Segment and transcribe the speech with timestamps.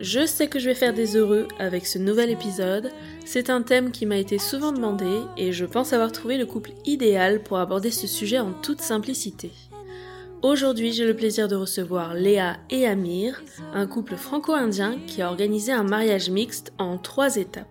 [0.00, 2.92] Je sais que je vais faire des heureux avec ce nouvel épisode.
[3.24, 6.70] C'est un thème qui m'a été souvent demandé et je pense avoir trouvé le couple
[6.84, 9.50] idéal pour aborder ce sujet en toute simplicité.
[10.40, 13.42] Aujourd'hui, j'ai le plaisir de recevoir Léa et Amir,
[13.74, 17.66] un couple franco-indien qui a organisé un mariage mixte en trois étapes.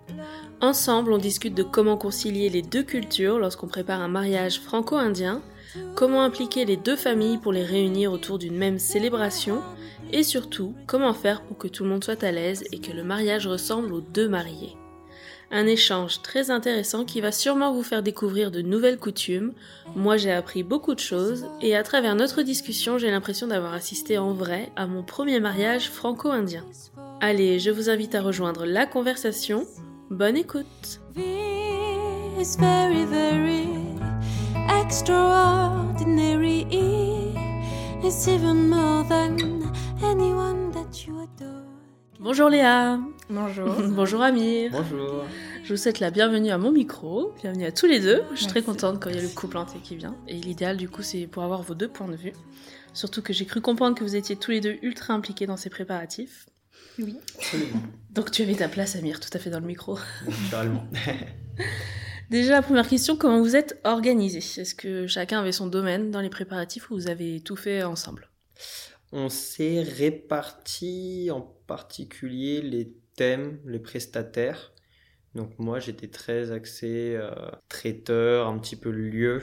[0.59, 5.41] Ensemble, on discute de comment concilier les deux cultures lorsqu'on prépare un mariage franco-indien,
[5.95, 9.61] comment impliquer les deux familles pour les réunir autour d'une même célébration,
[10.11, 13.03] et surtout, comment faire pour que tout le monde soit à l'aise et que le
[13.03, 14.75] mariage ressemble aux deux mariés?
[15.49, 19.53] Un échange très intéressant qui va sûrement vous faire découvrir de nouvelles coutumes.
[19.95, 24.17] Moi j'ai appris beaucoup de choses et à travers notre discussion j'ai l'impression d'avoir assisté
[24.17, 26.65] en vrai à mon premier mariage franco-indien.
[27.21, 29.65] Allez, je vous invite à rejoindre la conversation.
[30.09, 30.99] Bonne écoute
[42.27, 43.73] Bonjour Léa Bonjour.
[43.87, 45.23] Bonjour Amir Bonjour.
[45.63, 48.21] Je vous souhaite la bienvenue à mon micro, bienvenue à tous les deux.
[48.31, 50.13] Je suis très contente quand il y a le couple entier qui vient.
[50.27, 52.33] Et l'idéal du coup c'est pour avoir vos deux points de vue.
[52.93, 55.69] Surtout que j'ai cru comprendre que vous étiez tous les deux ultra impliqués dans ces
[55.69, 56.47] préparatifs.
[56.99, 57.15] Oui.
[57.37, 57.81] Absolument.
[58.09, 59.97] Donc tu avais ta place Amir, tout à fait dans le micro.
[60.27, 60.85] Naturellement.
[62.29, 64.39] Déjà la première question, comment vous êtes organisés?
[64.39, 68.27] Est-ce que chacun avait son domaine dans les préparatifs ou vous avez tout fait ensemble?
[69.13, 74.73] On s'est réparti en particulier les thèmes, les prestataires.
[75.35, 77.29] Donc moi j'étais très axé euh,
[77.69, 79.41] traiteur, un petit peu lieu.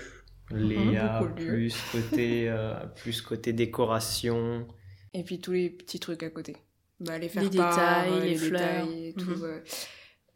[0.51, 1.47] Léa beaucoup lieu.
[1.47, 4.67] plus côté euh, plus côté décoration.
[5.15, 6.57] Et puis tous les petits trucs à côté.
[7.01, 8.87] Bah, les faire Les détails, les fleurs.
[8.87, 9.31] détails et tout.
[9.31, 9.43] Mhm.
[9.43, 9.63] ouais.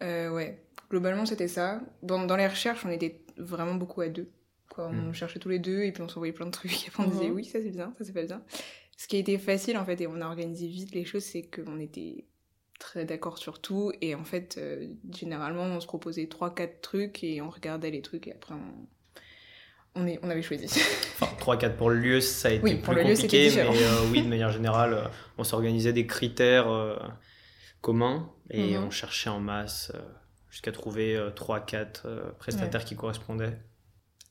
[0.03, 0.63] Euh, ouais.
[0.91, 1.83] Globalement, c'était ça.
[2.03, 4.29] Dans, dans les recherches, on était vraiment beaucoup à deux.
[4.71, 4.89] Quoi.
[4.89, 5.15] On Mhm.
[5.15, 6.85] cherchait tous les deux et puis on s'envoyait plein de trucs.
[6.85, 7.35] Et après, on disait Mhm.
[7.35, 8.43] oui, ça c'est bien, ça c'est pas bien.
[8.99, 11.43] Ce qui a été facile en fait, et on a organisé vite les choses, c'est
[11.45, 12.27] qu'on était
[12.79, 13.93] très d'accord sur tout.
[14.03, 18.03] Et en fait, euh, généralement, on se proposait trois, quatre trucs et on regardait les
[18.03, 18.87] trucs et après on.
[19.95, 20.67] On, est, on avait choisi.
[21.21, 24.11] Enfin 3-4 pour le lieu, ça a été Oui, plus pour le compliqué, mais euh,
[24.13, 25.05] oui de manière générale, euh,
[25.39, 26.97] on s'organisait des critères euh,
[27.81, 28.85] communs et Mhm.
[28.85, 29.93] on cherchait en masse
[30.51, 32.07] jusqu'à trouver 3-4
[32.39, 33.59] prestataires qui correspondaient.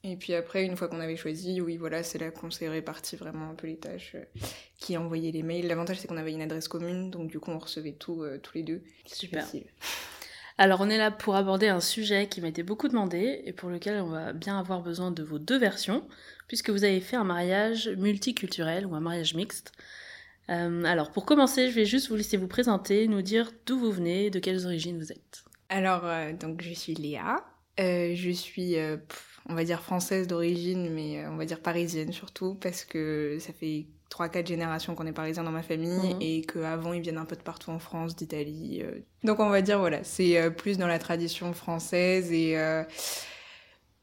[0.07, 3.15] Et puis après, une fois qu'on avait choisi, oui, voilà, c'est là qu'on s'est réparti
[3.15, 4.23] vraiment un peu les tâches, euh,
[4.79, 5.67] qui envoyait les mails.
[5.67, 8.55] L'avantage, c'est qu'on avait une adresse commune, donc du coup, on recevait tout euh, tous
[8.55, 8.81] les deux.
[9.05, 9.43] Super.
[9.43, 9.65] facile.
[10.59, 13.69] Alors on est là pour aborder un sujet qui m'a été beaucoup demandé et pour
[13.69, 16.07] lequel on va bien avoir besoin de vos deux versions,
[16.47, 19.71] puisque vous avez fait un mariage multiculturel ou un mariage mixte.
[20.49, 23.91] Euh, alors pour commencer, je vais juste vous laisser vous présenter, nous dire d'où vous
[23.91, 25.43] venez, de quelles origines vous êtes.
[25.69, 26.03] Alors,
[26.39, 27.45] donc, je suis Léa.
[27.77, 28.77] Je suis,
[29.49, 33.53] on va dire, française d'origine, mais euh, on va dire parisienne surtout, parce que ça
[33.53, 36.21] fait 3-4 générations qu'on est parisien dans ma famille Mhm.
[36.21, 38.81] et qu'avant, ils viennent un peu de partout en France, d'Italie.
[38.83, 38.99] euh.
[39.23, 42.57] Donc, on va dire, voilà, c'est euh, plus dans la tradition française et.
[42.57, 42.83] euh,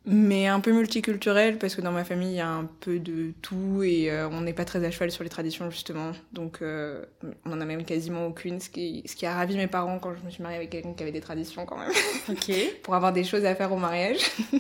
[0.06, 3.32] mais un peu multiculturel parce que dans ma famille il y a un peu de
[3.40, 7.06] tout et euh, on n'est pas très à cheval sur les traditions justement donc euh,
[7.46, 10.14] on en a même quasiment aucune ce qui, ce qui a ravi mes parents quand
[10.14, 11.90] je me suis mariée avec quelqu'un qui avait des traditions quand même
[12.28, 12.52] Ok.
[12.82, 14.18] pour avoir des choses à faire au mariage.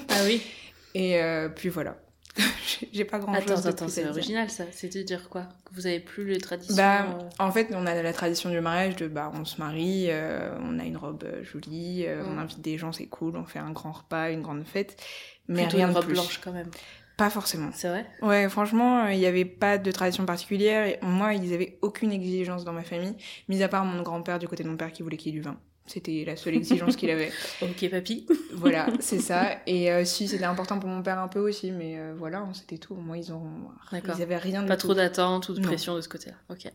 [0.08, 0.40] Ah oui.
[0.94, 1.96] Et euh, puis voilà.
[2.92, 4.64] J'ai- pas grand chose Attends, de attends, plus c'est original ça.
[4.72, 5.42] C'est de dire quoi?
[5.64, 8.60] Que vous avez plus les traditions Bah, euh, en fait, on a la tradition du
[8.60, 12.28] mariage de bah, on se marie, euh, on a une robe jolie, Mm.
[12.34, 15.00] on invite des gens, c'est cool, on fait un grand repas, une grande fête.
[15.46, 16.14] Mais plutôt rien une de robe plus.
[16.14, 16.70] blanche quand même.
[17.16, 17.70] Pas forcément.
[17.72, 18.06] C'est vrai?
[18.22, 20.84] Ouais, franchement, il n'y avait pas de tradition particulière.
[20.86, 23.14] Et moi, ils avaient aucune exigence dans ma famille,
[23.48, 25.40] mis à part mon grand-père du côté de mon père qui voulait qu'il y ait
[25.40, 25.56] du vin.
[25.86, 27.30] C'était la seule exigence qu'il avait.
[27.62, 28.26] Ok papy.
[28.54, 29.58] Voilà, c'est ça.
[29.66, 32.52] Et euh, si, c'était important pour mon père un peu aussi, mais euh, voilà, hein,
[32.54, 32.94] c'était tout.
[32.94, 33.50] Moi, ils ont...
[33.92, 34.14] D'accord.
[34.18, 34.86] Ils avaient rien de Pas tout.
[34.86, 35.66] trop d'attente ou de Non.
[35.68, 36.36] pression de ce côté-là.
[36.48, 36.70] Ok.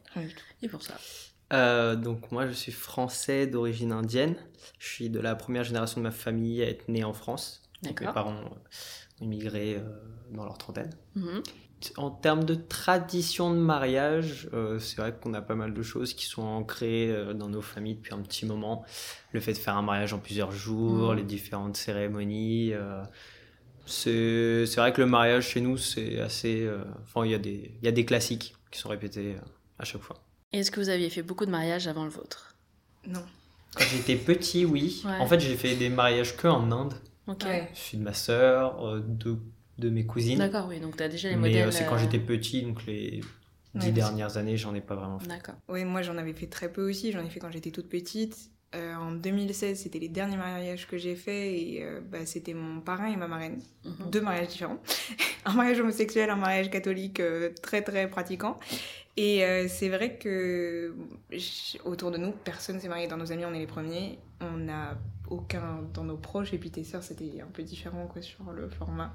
[0.61, 0.93] Et pour ça
[1.53, 4.35] Euh, donc moi je suis français d'origine indienne.
[4.77, 7.63] Je suis de la première génération de ma famille à être né en France.
[7.81, 8.57] Donc, mes parents ont
[9.25, 9.81] immigré euh,
[10.31, 10.91] dans leur trentaine.
[11.15, 11.41] Mhm.
[11.97, 16.13] En termes de tradition de mariage, euh, c'est vrai qu'on a pas mal de choses
[16.13, 18.83] qui sont ancrées euh, dans nos familles depuis un petit moment.
[19.31, 21.17] Le fait de faire un mariage en plusieurs jours, Mhm.
[21.17, 22.73] les différentes cérémonies.
[22.73, 23.01] euh,
[23.85, 26.61] c'est c'est vrai que le mariage chez nous, c'est assez.
[26.65, 29.41] euh, Enfin, il y, a des- il y a des classiques qui sont répétés euh,
[29.79, 30.17] à chaque fois.
[30.51, 32.55] Est-ce que vous aviez fait beaucoup de mariages avant le vôtre?
[33.07, 33.23] Non.
[33.75, 35.01] Quand j'étais petit, oui.
[35.05, 35.17] Ouais.
[35.19, 36.93] En fait, j'ai fait des mariages que en Inde.
[37.27, 37.43] Ok.
[37.45, 37.69] Ouais.
[37.73, 39.37] Je suis de ma sœur, euh, de,
[39.79, 40.37] de mes cousines.
[40.39, 41.67] D'accord, oui, donc tu as déjà les Mais modèles.
[41.67, 43.21] euh, c'est quand euh, j'étais petit, donc les
[43.75, 45.27] dix Ouais, dernières années, j'en ai pas vraiment fait.
[45.27, 45.55] D'accord.
[45.67, 47.11] Oui, moi j'en avais fait très peu aussi.
[47.11, 48.51] J'en ai fait quand j'étais toute petite.
[48.75, 52.81] Euh, en 2016, c'était les derniers mariages que j'ai faits et euh, bah, c'était mon
[52.81, 53.59] parrain et ma marraine.
[53.83, 54.11] Mhm.
[54.11, 54.77] Deux mariages différents.
[55.45, 58.59] un mariage homosexuel, un mariage catholique euh, très très pratiquant.
[59.17, 60.93] Et euh, c'est vrai que
[61.83, 63.07] autour de nous, personne s'est marié.
[63.07, 64.19] Dans nos amis, on est les premiers.
[64.39, 64.97] On n'a
[65.29, 66.53] aucun dans nos proches.
[66.53, 69.13] Et puis tes sœurs, c'était un peu différent quoi, sur le format.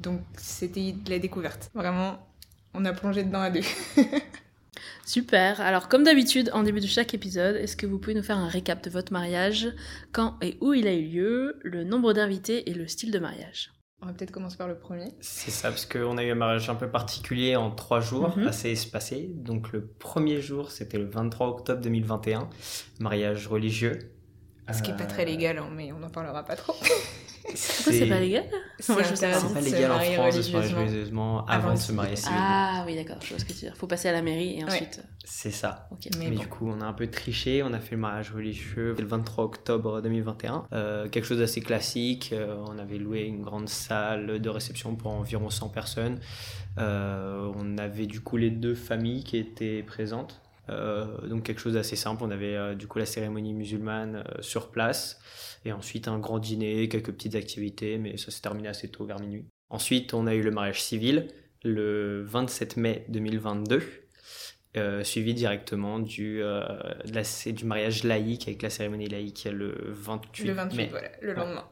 [0.00, 1.70] Donc c'était de la découverte.
[1.74, 2.26] Vraiment,
[2.74, 3.60] on a plongé dedans à deux.
[5.04, 5.60] Super.
[5.60, 8.48] Alors, comme d'habitude, en début de chaque épisode, est-ce que vous pouvez nous faire un
[8.48, 9.68] récap de votre mariage,
[10.12, 13.72] quand et où il a eu lieu, le nombre d'invités et le style de mariage?
[14.02, 15.08] On va peut-être commencer par le premier.
[15.20, 18.46] C'est ça, parce qu'on a eu un mariage un peu particulier en trois jours, Mhm.
[18.46, 19.30] assez espacé.
[19.34, 22.48] Donc le premier jour, c'était le 23 octobre 2021,
[23.00, 23.98] mariage religieux.
[24.72, 26.74] Ce qui est pas Euh, très légal, hein, mais on n'en parlera pas trop.
[27.42, 28.44] Pourquoi c'est pas légal
[28.88, 29.36] Moi, je sais pas.
[29.36, 31.46] interdit C'est pas légal en France de se marier religieusement.
[31.46, 32.38] avant Avant de se marier civilement.
[32.40, 33.76] Ah oui, d'accord, je vois ce que tu veux dire.
[33.76, 35.02] Faut passer à la mairie et ensuite.
[35.24, 35.88] C'est ça.
[35.90, 36.40] Mais Mais, bon.
[36.40, 39.44] du coup, on a un peu triché, on a fait le mariage religieux le 23
[39.44, 40.66] octobre 2021.
[40.72, 45.12] Euh, quelque chose d'assez classique, euh, on avait loué une grande salle de réception pour
[45.12, 46.20] environ 100 personnes.
[46.78, 50.40] Euh, on avait du coup les deux familles qui étaient présentes.
[50.70, 54.42] Euh, donc quelque chose d'assez simple, on avait euh, du coup la cérémonie musulmane euh,
[54.42, 55.18] sur place
[55.64, 59.20] et ensuite un grand dîner, quelques petites activités, mais ça s'est terminé assez tôt, vers
[59.20, 59.44] minuit.
[59.68, 61.28] Ensuite, on a eu le mariage civil
[61.64, 63.82] le 27 mai 2022
[64.76, 66.62] euh, suivi directement du, euh,
[67.04, 67.22] de la
[67.52, 71.34] du mariage laïque avec la cérémonie laïque le 28, Le 28, mai, voilà, le Ouais.
[71.34, 71.64] lendemain.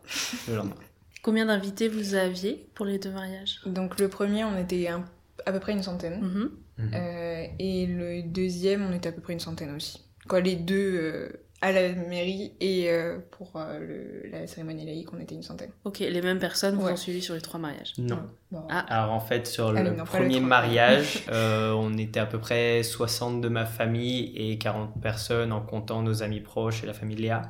[0.49, 0.75] le lendemain.
[1.23, 3.61] Combien d'invités vous aviez pour les deux mariages?
[3.67, 5.05] Donc le premier, on était un-
[5.47, 6.21] à peu près une centaine.
[6.21, 6.51] Mhm.
[6.79, 6.91] Mhm.
[6.95, 10.01] Euh, et le deuxième, on était à peu près une centaine aussi.
[10.29, 11.29] Quoi, les deux euh,
[11.61, 15.71] à la mairie et euh, pour euh, le- la cérémonie laïque, on était une centaine.
[15.85, 16.93] Ok, les mêmes personnes vous Ouais.
[16.93, 17.95] ont suivi sur les trois mariages.
[17.99, 18.21] Non.
[18.53, 18.81] Bon, Ah.
[18.89, 22.83] Alors en fait, sur Ah le non, premier mariage, euh, on était à peu près
[22.85, 27.17] 60 de ma famille et 40 personnes en comptant nos amis proches et la famille
[27.17, 27.43] Léa.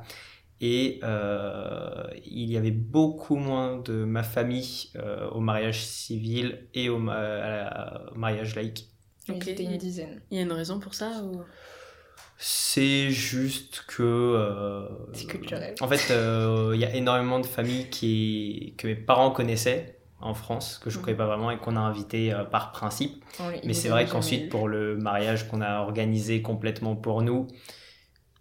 [0.61, 6.89] Et euh, il y avait beaucoup moins de ma famille euh, au mariage civil et
[6.89, 8.87] au, ma- à la- au mariage laïque.
[9.29, 9.47] Ils Ok.
[9.47, 10.21] étaient une dizaine.
[10.31, 11.41] Il y a une raison pour ça ou...
[12.41, 14.01] C'est juste que.
[14.03, 15.75] euh, C'est culturel.
[15.81, 20.33] En fait, euh, il y a énormément de familles qui, que mes parents connaissaient en
[20.33, 21.05] France, que je ne Mhm.
[21.05, 23.23] connais pas vraiment et qu'on a invité euh, par principe.
[23.65, 27.47] Mais c'est vrai qu'ensuite, pour le mariage qu'on a organisé complètement pour nous,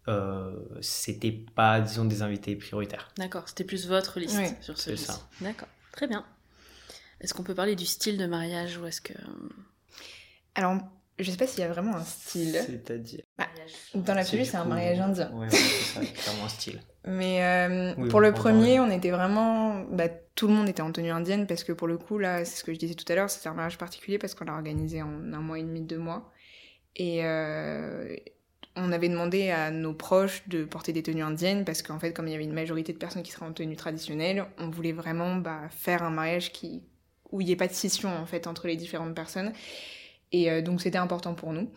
[0.06, 3.10] euh, c'était pas, disons, des invités prioritaires.
[3.18, 5.04] D'accord, c'était plus votre liste Oui, sur c'est celui-ci.
[5.06, 5.28] ça.
[5.40, 6.24] D'accord, très bien.
[7.20, 9.12] Est-ce qu'on peut parler du style de mariage ou est-ce que...
[10.58, 10.76] Alors,
[11.20, 12.60] je sais pas s'il y a vraiment un style.
[12.66, 13.22] C'est-à-dire.
[13.94, 15.30] Dans l'absolu, c'est un mariage indien.
[15.34, 16.80] Ouais, c'est ça, clairement un style.
[17.06, 19.84] Mais euh, Oui, pour oui, le premier, en on était vraiment.
[19.92, 22.58] Bah, tout le monde était en tenue indienne parce que pour le coup, là, c'est
[22.58, 25.00] ce que je disais tout à l'heure, c'était un mariage particulier parce qu'on l'a organisé
[25.00, 26.32] en un mois et demi, deux mois.
[26.96, 28.16] Et euh,
[28.74, 32.26] on avait demandé à nos proches de porter des tenues indiennes parce qu'en fait, comme
[32.26, 35.36] il y avait une majorité de personnes qui seraient en tenue traditionnelle, on voulait vraiment
[35.36, 36.82] bah, faire un mariage qui
[37.30, 39.52] où il n'y ait pas de scission en fait entre les différentes personnes.
[40.32, 41.70] Et euh, donc c'était important pour nous.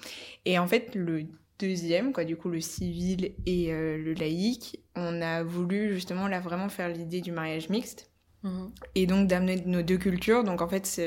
[0.45, 1.25] Et en fait, le
[1.59, 6.39] deuxième, quoi, du coup, le civil et euh, le laïque, on a voulu justement là
[6.39, 8.07] vraiment faire l'idée du mariage mixte
[8.43, 8.71] Mhm.
[8.95, 10.43] et donc d'amener nos deux cultures.
[10.43, 10.99] Donc en fait,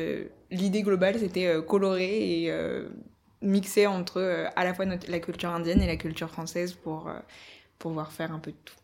[0.52, 2.88] l'idée globale, c'était euh, colorer et euh,
[3.42, 7.08] mixer entre euh, à la fois notre- la culture indienne et la culture française pour
[7.08, 7.14] euh,
[7.80, 8.76] pouvoir faire un peu de tout.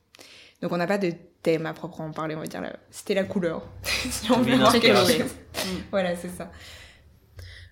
[0.63, 1.13] Donc on n'a pas de
[1.43, 2.61] thème à proprement parler, on va dire.
[2.91, 3.63] C'était la couleur.
[3.85, 5.33] si on veut quelque chose.
[5.55, 5.79] Mm.
[5.93, 6.51] Voilà, c'est ça.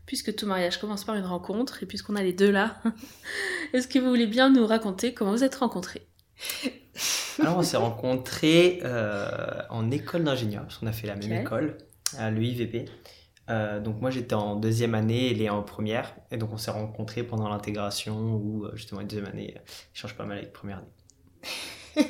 [0.09, 2.81] Puisque tout mariage commence par une rencontre, et puisqu'on a les deux là,
[3.75, 6.09] est-ce que vous voulez bien nous raconter comment vous êtes rencontrés?
[7.39, 11.77] Alors, on s'est rencontrés euh, en école d'ingénieur, parce qu'on a fait la même école,
[12.17, 12.87] à l'UIVP.
[13.51, 16.17] Euh, donc, moi, j'étais en deuxième année et Léa en première.
[16.31, 19.61] Et donc, on s'est rencontrés pendant l'intégration, où euh, justement, la deuxième année euh,
[19.93, 22.07] change pas mal avec première année.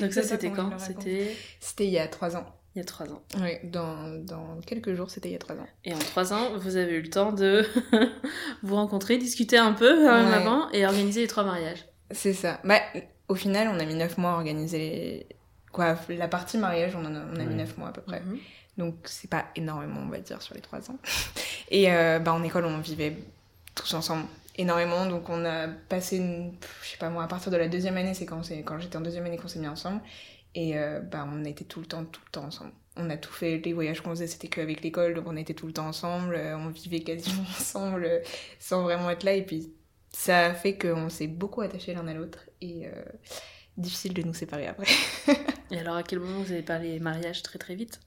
[0.00, 0.70] Donc Je ça c'était quand?
[0.78, 1.34] je.
[1.58, 2.61] C'était il y a trois ans.
[2.74, 3.20] Il y a trois ans.
[3.40, 5.66] Oui, dans, dans quelques jours, c'était il y a trois ans.
[5.84, 7.66] Et en trois ans, vous avez eu le temps de
[8.62, 10.34] vous rencontrer, discuter un peu euh, Ouais.
[10.34, 11.84] avant et organiser les trois mariages.
[12.10, 12.60] C'est ça.
[12.64, 12.80] Bah,
[13.28, 15.26] au final, on a mis neuf mois à organiser les...
[15.70, 18.20] Quoi, la partie mariage, on, en a, on a mis neuf mois à peu près.
[18.20, 18.38] Mhm.
[18.78, 20.98] Donc c'est pas énormément, on va dire, sur les trois ans.
[21.70, 23.16] Et euh, bah, en école, on vivait
[23.74, 24.24] tous ensemble
[24.56, 25.06] énormément.
[25.06, 26.52] Donc on a passé, une-
[26.82, 29.00] je sais pas moi, à partir de la deuxième année, c'est quand, quand j'étais en
[29.02, 30.00] deuxième année qu'on s'est mis ensemble.
[30.54, 32.72] Et euh, bah, on était tout le temps, tout le temps ensemble.
[32.96, 35.66] On a tout fait, les voyages qu'on faisait, c'était qu'avec l'école, donc on était tout
[35.66, 36.34] le temps ensemble.
[36.34, 38.20] euh, On vivait quasiment ensemble euh,
[38.58, 39.34] sans vraiment être là.
[39.34, 39.72] Et puis
[40.12, 42.40] ça a fait qu'on s'est beaucoup attachés l'un à l'autre.
[42.60, 42.86] Et
[43.76, 44.86] difficile de nous séparer après.
[45.70, 48.00] Et alors, à quel moment vous avez parlé mariage très très vite?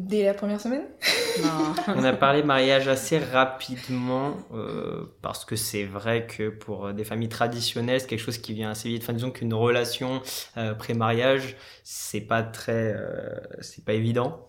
[0.00, 0.84] Dès la première semaine
[1.42, 1.74] Non.
[1.88, 7.28] On a parlé mariage assez rapidement euh, parce que c'est vrai que pour des familles
[7.28, 9.02] traditionnelles, c'est quelque chose qui vient assez vite.
[9.02, 10.22] Enfin, disons qu'une relation
[10.56, 14.48] euh, pré-mariage, c'est pas très, euh, c'est pas évident.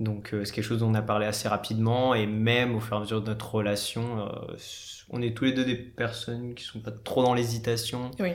[0.00, 2.94] Donc, euh, c'est quelque chose dont on a parlé assez rapidement et même au fur
[2.94, 4.56] et à mesure de notre relation, euh,
[5.10, 8.10] on est tous les deux des personnes qui sont pas trop dans l'hésitation.
[8.18, 8.30] Oui.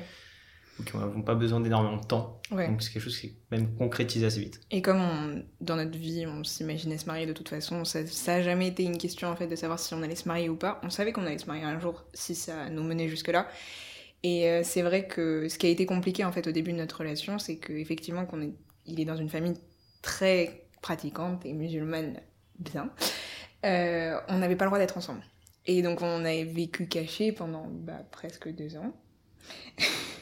[0.84, 2.42] Qui n'ont pas besoin d'énormément de temps.
[2.52, 2.68] Ouais.
[2.68, 4.60] Donc, c'est quelque chose qui est même concrétisé assez vite.
[4.72, 8.36] Et comme on- dans notre vie, on s'imaginait se marier de toute façon, ça, ça
[8.36, 10.58] a jamais été une question en fait de savoir si on allait se marier ou
[10.58, 10.82] pas.
[10.84, 13.48] On savait qu'on allait se marier un jour si ça nous menait jusque là.
[14.24, 16.78] Et euh, c'est vrai que ce qui a été compliqué en fait au début de
[16.78, 18.54] notre relation, c'est que effectivement qu'on est,
[18.86, 19.54] il est dans une famille
[20.02, 22.20] très pratiquante et musulmane
[22.60, 22.92] bien.
[23.66, 25.22] Euh, on n'avait pas le droit d'être ensemble.
[25.68, 28.94] Et donc on a vécu caché pendant bah, presque deux ans.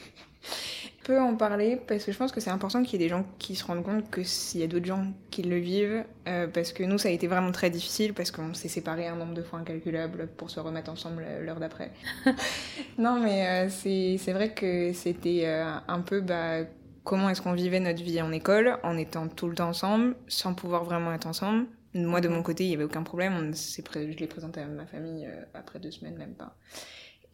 [1.04, 3.24] peux en parler parce que je pense que c'est important qu'il y ait des gens
[3.38, 6.72] qui se rendent compte que s'il y a d'autres gens qui le vivent, euh, parce
[6.72, 9.42] que nous ça a été vraiment très difficile parce qu'on s'est séparés un nombre de
[9.42, 11.92] fois incalculable pour se remettre ensemble euh, l'heure d'après.
[12.98, 16.64] non mais euh, c'est vrai que c'était euh, un peu bah,
[17.04, 20.54] comment est-ce qu'on vivait notre vie en école en étant tout le temps ensemble sans
[20.54, 21.66] pouvoir vraiment être ensemble.
[21.92, 24.86] Moi de mon côté il y avait aucun problème, on je l'ai présenté à ma
[24.86, 26.56] famille après deux semaines même pas.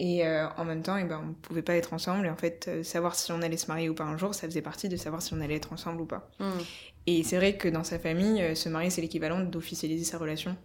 [0.02, 2.25] Et euh, en même temps, eh ben, on pouvait pas être ensemble.
[2.25, 4.47] Et en fait, euh, savoir si on allait se marier ou pas un jour, ça
[4.47, 6.30] faisait partie de savoir si on allait être ensemble ou pas.
[6.38, 6.59] Hmm.
[7.07, 10.57] Et c'est vrai que dans sa famille, euh, se marier, c'est l'équivalent d'officialiser sa relation.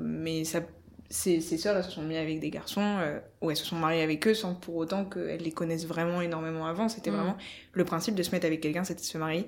[0.00, 0.62] Mais ça,
[1.10, 2.96] ses, ses sœurs, elles se sont mises avec des garçons,
[3.42, 6.66] ou elles se sont mariées avec eux sans pour autant qu'elles les connaissent vraiment énormément
[6.66, 6.88] avant.
[6.88, 7.14] C'était Mm.
[7.14, 7.36] vraiment
[7.72, 9.46] le principe de se mettre avec quelqu'un, c'était de se marier.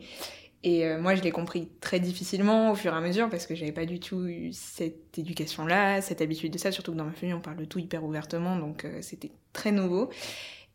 [0.63, 3.55] Et euh, moi, je l'ai compris très difficilement au fur et à mesure parce que
[3.55, 6.71] j'avais pas du tout eu cette éducation-là, cette habitude de ça.
[6.71, 9.73] Surtout que dans ma famille, on parle de tout hyper ouvertement, donc euh, c'était très
[9.73, 10.11] nouveau.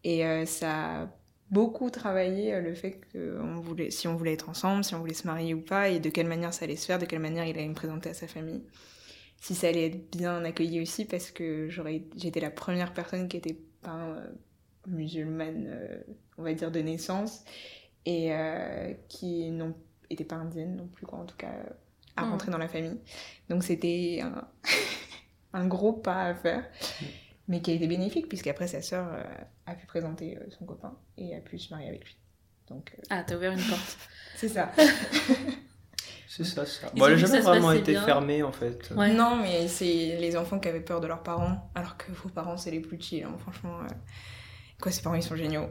[0.03, 1.09] Et euh, ça a
[1.51, 3.39] beaucoup travaillé le fait que
[3.89, 6.27] si on voulait être ensemble, si on voulait se marier ou pas, et de quelle
[6.27, 8.63] manière ça allait se faire, de quelle manière il allait me présenter à sa famille.
[9.39, 11.69] Si ça allait être bien accueilli aussi, parce que
[12.15, 14.27] j'étais la première personne qui était pas euh,
[14.87, 16.03] musulmane,
[16.39, 17.43] on va dire de naissance,
[18.05, 19.75] et euh, qui n'ont
[20.09, 21.51] était pas indienne non plus, quoi, en tout cas,
[22.15, 22.31] à Mhm.
[22.31, 22.99] rentrer dans la famille.
[23.49, 24.47] Donc c'était un,
[25.53, 26.63] un gros pas à faire,
[27.47, 29.23] mais qui a été bénéfique, puisqu'après sa sœur euh,
[29.65, 32.15] a pu présenter euh, son copain et a pu se marier avec lui.
[32.67, 33.97] Donc euh, Ah, t'as ouvert une porte.
[34.35, 34.71] c'est ça.
[36.27, 36.89] C'est ça, ça.
[36.93, 38.03] Bon, elle ont n'a jamais vraiment été bien.
[38.03, 38.91] fermée en fait.
[38.97, 39.13] Ouais.
[39.13, 42.57] Non, mais c'est les enfants qui avaient peur de leurs parents, alors que vos parents,
[42.57, 43.23] c'est les plus chill.
[43.23, 43.37] hein.
[43.39, 43.87] Franchement, euh,
[44.81, 45.67] quoi, ces parents, ils sont géniaux.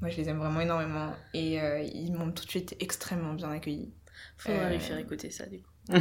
[0.00, 1.12] Moi, je les aime vraiment énormément.
[1.34, 3.92] Et euh, ils m'ont tout de suite extrêmement bien accueilli.
[4.36, 5.70] Faudra Euh, lui faire écouter ça, du coup.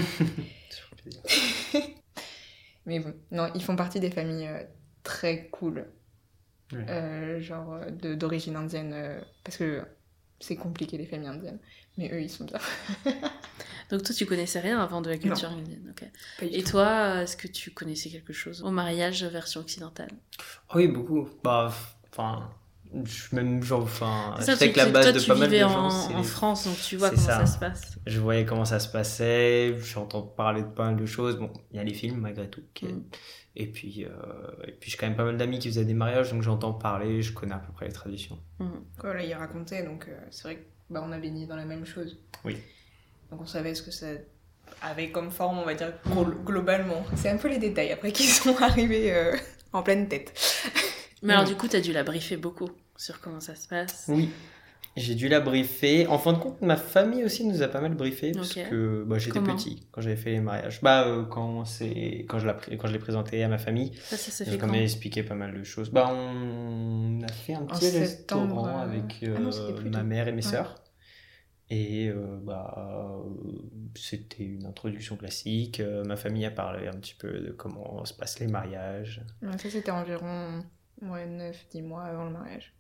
[2.86, 4.64] Mais bon, non, ils font partie des familles euh,
[5.04, 5.88] très cool.
[6.72, 6.86] Ouais.
[6.90, 8.94] Euh, genre euh, de- d'origine indienne.
[8.94, 9.84] euh, parce que
[10.40, 11.60] c'est compliqué, les familles indiennes.
[11.98, 12.60] Mais eux, ils sont bien.
[13.90, 16.08] Donc toi, tu connaissais rien avant de la culture indienne, ok.
[16.38, 16.70] Pas du Et tout.
[16.72, 20.12] toi, est-ce que tu connaissais quelque chose au mariage version occidentale?
[20.70, 21.28] Ah oui, beaucoup.
[21.44, 21.72] Bah,
[22.12, 22.50] enfin,
[23.04, 25.88] je même genre, enfin, C'est que la base toi, de tu pas mal de gens,
[25.90, 27.46] en, en France, donc tu vois comment ça.
[27.46, 27.46] ça.
[27.46, 27.98] se passe.
[28.06, 31.38] je voyais comment ça se passait, j'entends parler de pas mal de choses.
[31.38, 32.62] Bon, il y a les films malgré tout.
[32.82, 32.88] Mm.
[33.56, 34.10] Et puis, euh,
[34.68, 37.22] et puis j'ai quand même pas mal d'amis qui faisaient des mariages, donc j'entends parler,
[37.24, 38.38] je connais à peu près les traditions.
[38.60, 38.84] Mhm.
[39.00, 41.86] Voilà, il racontait, donc euh, c'est vrai que bah, on a baigné dans la même
[41.86, 42.20] chose.
[42.46, 42.58] Oui.
[43.32, 44.06] Donc on savait ce que ça
[44.84, 47.04] avait comme forme, on va dire, glo- globalement.
[47.16, 49.36] C'est un peu les détails après qui sont arrivés euh,
[49.74, 50.34] en pleine tête.
[51.24, 54.06] Mais alors du coup, t'as dû la briefer beaucoup sur comment ça se passe.
[54.08, 54.30] Oui.
[54.96, 56.08] J'ai dû la briefer.
[56.08, 59.20] En fin de compte, ma famille aussi nous a pas mal briefé parce que bah,
[59.20, 60.82] j'étais petit quand j'avais fait les mariages.
[60.82, 62.26] Bah, euh, quand, c'est...
[62.28, 64.82] quand, je l'ai pré- quand je l'ai présenté à ma famille, Ça, ça quand même
[64.82, 65.92] expliqué pas mal de choses.
[65.92, 70.32] Bah, on a fait un petit restaurant euh, avec ah non, euh, ma mère et
[70.32, 70.52] mes Ouais.
[70.52, 70.76] sœurs.
[71.70, 73.30] Et euh, bah, euh,
[73.96, 75.80] c'était une introduction classique.
[75.80, 79.22] Euh, ma famille a parlé un petit peu de comment se passent les mariages.
[79.44, 80.64] Ouais, ça, c'était environ
[81.02, 82.74] ouais, 9-10 mois avant le mariage.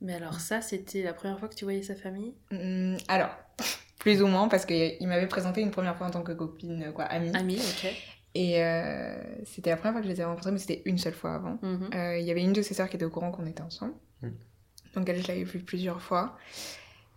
[0.00, 2.34] Mais alors ça, c'était la première fois que tu voyais sa famille?
[2.52, 3.30] Hum, alors,
[3.98, 7.04] plus ou moins, parce qu'il m'avait présenté une première fois en tant que copine, quoi,
[7.04, 7.34] amie.
[7.34, 7.92] Amie, ok.
[8.34, 11.14] Et euh, c'était la première fois que je les ai rencontrés, mais c'était une seule
[11.14, 11.58] fois avant.
[11.62, 13.94] Euh, Il y avait une de ses sœurs qui était au courant qu'on était ensemble.
[14.20, 14.28] Mm.
[14.94, 16.36] Donc elle, je l'avais vue plusieurs fois.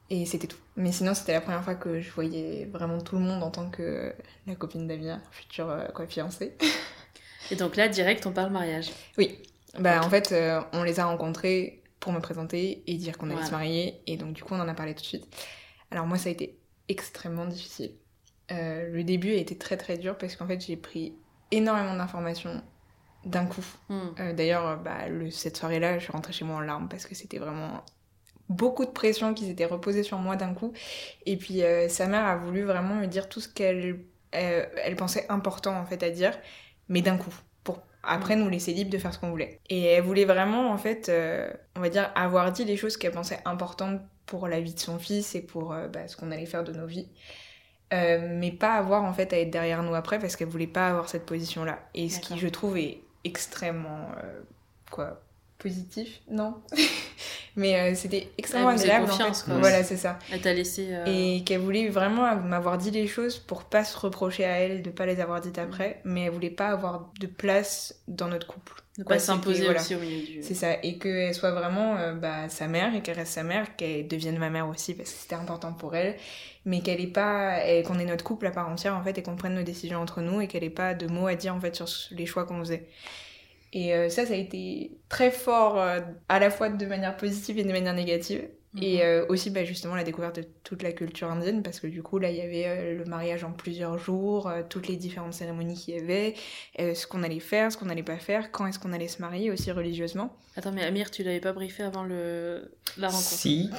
[0.09, 0.57] Et c'était tout.
[0.77, 3.69] Mais sinon, c'était la première fois que je voyais vraiment tout le monde en tant
[3.69, 4.13] que
[4.47, 6.53] la copine d'Amia, future euh, quoi, fiancée.
[7.51, 8.89] Et donc là, direct, on parle mariage.
[9.17, 9.43] Oui.
[9.77, 13.35] Bah en fait, euh, on les a rencontrés pour me présenter et dire qu'on allait
[13.35, 13.47] Voilà.
[13.47, 14.01] se marier.
[14.07, 15.27] Et donc du coup, on en a parlé tout de suite.
[15.91, 16.57] Alors moi, ça a été
[16.87, 17.91] extrêmement difficile.
[18.51, 21.13] Euh, le début a été très très dur parce qu'en fait, j'ai pris
[21.51, 22.63] énormément d'informations
[23.25, 23.65] d'un coup.
[23.89, 23.99] Hmm.
[24.19, 24.99] Euh, D'ailleurs, bah,
[25.31, 27.83] cette soirée-là, je suis rentrée chez moi en larmes parce que c'était vraiment
[28.47, 30.73] beaucoup de pression qui s'était reposée sur moi d'un coup.
[31.27, 33.99] Et puis, euh, sa mère a voulu vraiment me dire tout ce qu'elle
[34.31, 36.37] elle pensait important en fait à dire,
[36.87, 37.33] mais d'un coup,
[38.03, 39.59] après nous laisser libres de faire ce qu'on voulait.
[39.69, 43.11] Et elle voulait vraiment en fait, euh, on va dire, avoir dit les choses qu'elle
[43.11, 46.45] pensait importantes pour la vie de son fils et pour euh, bah, ce qu'on allait
[46.45, 47.07] faire de nos vies.
[47.91, 50.89] Euh, mais pas avoir en fait à être derrière nous après parce qu'elle voulait pas
[50.89, 54.11] avoir cette position là et ce qui je trouve est extrêmement
[54.91, 55.19] quoi
[55.59, 56.55] positif non
[57.55, 59.59] mais euh, c'était extrêmement agréable en confiance, fait quoi.
[59.59, 60.87] voilà c'est ça Elle t'a laissé.
[60.91, 64.81] euh, et qu'elle voulait vraiment m'avoir dit les choses pour pas se reprocher à elle
[64.81, 68.47] de pas les avoir dites après mais elle voulait pas avoir de place dans notre
[68.47, 69.79] couple ne Quoi, pas s'imposer voilà.
[69.79, 70.43] aussi au milieu du.
[70.43, 73.77] c'est ça, et qu'elle soit vraiment euh, bah, sa mère, et qu'elle reste sa mère,
[73.77, 76.17] qu'elle devienne ma mère aussi, parce que c'était important pour elle,
[76.65, 79.23] mais qu'elle ait pas, et qu'on ait notre couple à part entière, en fait, et
[79.23, 81.61] qu'on prenne nos décisions entre nous, et qu'elle ait pas de mots à dire, en
[81.61, 82.87] fait, sur les choix qu'on faisait.
[83.73, 87.59] Et euh, ça, ça a été très fort, euh, à la fois de manière positive
[87.59, 88.47] et de manière négative.
[88.73, 88.83] Mhm.
[88.83, 92.03] Et euh, aussi, bah, justement, la découverte de toute la culture indienne, parce que du
[92.03, 95.33] coup, là, il y avait euh, le mariage en plusieurs jours, euh, toutes les différentes
[95.33, 96.35] cérémonies qu'il y avait,
[96.79, 99.21] euh, ce qu'on allait faire, ce qu'on allait pas faire, quand est-ce qu'on allait se
[99.21, 100.35] marier aussi religieusement.
[100.55, 102.71] Attends, mais Amir, tu l'avais pas briefé avant le...
[102.97, 103.71] la rencontre Si,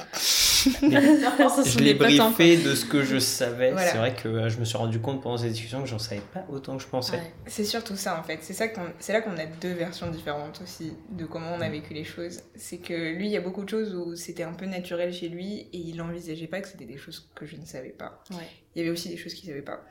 [1.65, 3.71] je l'ai briefé de ce que je savais.
[3.71, 3.91] Voilà.
[3.91, 6.21] C'est vrai que euh, je me suis rendu compte pendant ces discussions que j'en savais
[6.33, 7.17] pas autant que je pensais.
[7.17, 7.33] Ouais.
[7.47, 8.39] C'est surtout ça en fait.
[8.41, 11.69] C'est ça qu'on, c'est là qu'on a deux versions différentes aussi de comment on a
[11.69, 12.41] vécu les choses.
[12.55, 15.29] C'est que lui, il y a beaucoup de choses où c'était un peu naturel chez
[15.29, 18.23] lui et il envisageait pas que c'était des choses que je ne savais pas.
[18.31, 18.47] Ouais.
[18.75, 19.83] Il y avait aussi des choses qu'il savait pas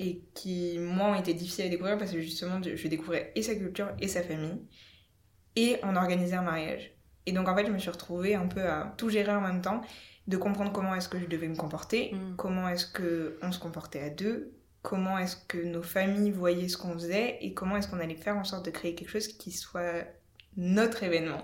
[0.00, 3.56] et qui moi ont été difficiles à découvrir parce que justement je découvrais et sa
[3.56, 4.60] culture et sa famille
[5.56, 6.92] et on organisait un mariage.
[7.26, 9.60] Et donc en fait, je me suis retrouvée un peu à tout gérer en même
[9.60, 9.82] temps,
[10.28, 12.36] de comprendre comment est-ce que je devais me comporter, Mm.
[12.36, 16.76] comment est-ce que on se comportait à deux, comment est-ce que nos familles voyaient ce
[16.76, 19.50] qu'on faisait et comment est-ce qu'on allait faire en sorte de créer quelque chose qui
[19.50, 20.04] soit
[20.56, 21.42] notre événement.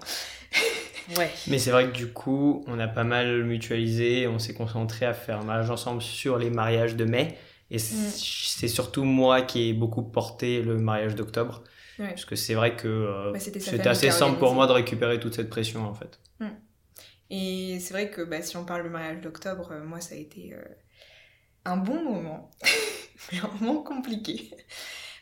[1.19, 1.29] Ouais.
[1.49, 5.13] Mais c'est vrai que du coup, on a pas mal mutualisé, on s'est concentré à
[5.13, 7.37] faire un mariage ensemble sur les mariages de mai.
[7.71, 8.11] Et c'est Mm.
[8.11, 11.63] c'est surtout moi qui ai beaucoup porté le mariage d'octobre.
[11.99, 12.09] Ouais.
[12.09, 15.35] Parce que c'est vrai que euh, Bah, c'était assez simple pour moi de récupérer toute
[15.35, 16.19] cette pression en fait.
[17.31, 20.19] Et c'est vrai que bah, si on parle du mariage d'octobre, euh, moi ça a
[20.19, 20.63] été euh,
[21.65, 22.51] un bon moment,
[23.33, 24.51] mais un moment compliqué.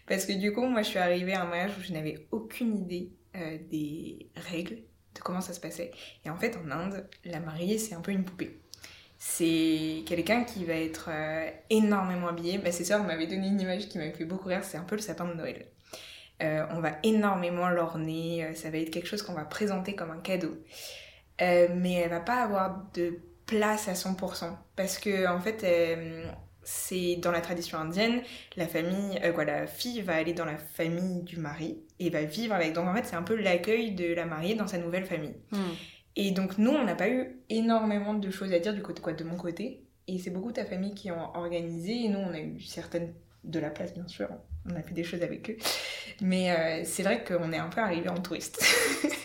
[0.06, 2.76] Parce que du coup, moi je suis arrivée à un mariage où je n'avais aucune
[2.76, 4.76] idée euh, des règles,
[5.14, 5.92] de comment ça se passait.
[6.24, 8.58] Et en fait, en Inde, la mariée c'est un peu une poupée.
[9.18, 11.08] C'est quelqu'un qui va être
[11.70, 12.58] énormément habillé.
[12.58, 14.96] Bah, ses sœurs m'avaient donné une image qui m'avait fait beaucoup rire, c'est un peu
[14.96, 15.68] le sapin de Noël.
[16.40, 20.56] On va énormément l'orner, ça va être quelque chose qu'on va présenter comme un cadeau.
[21.40, 26.24] Euh, mais elle va pas avoir de place à 100% parce que en fait euh,
[26.62, 28.22] c'est dans la tradition indienne
[28.56, 32.22] la famille euh, quoi la fille va aller dans la famille du mari et va
[32.22, 32.74] vivre avec.
[32.74, 35.34] Donc en fait c'est un peu l'accueil de la mariée dans sa nouvelle famille.
[35.50, 35.72] Hmm.
[36.16, 39.12] et donc nous on n'a pas eu énormément de choses à dire du côté quoi
[39.12, 39.84] de mon côté.
[40.08, 43.14] Et c'est beaucoup ta famille qui ont organisé et nous on a eu certaines
[43.44, 44.28] de la place bien sûr
[44.70, 45.56] on a fait des choses avec eux
[46.20, 48.62] mais euh, c'est vrai qu'on est un peu arrivé en touriste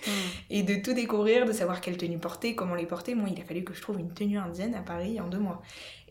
[0.08, 0.12] Hmm.
[0.50, 3.14] et de tout découvrir, de savoir quelle tenue porter, comment les porter.
[3.14, 5.62] Moi, il a fallu que je trouve une tenue indienne à Paris en deux mois.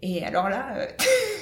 [0.02, 0.86] Et alors là, euh,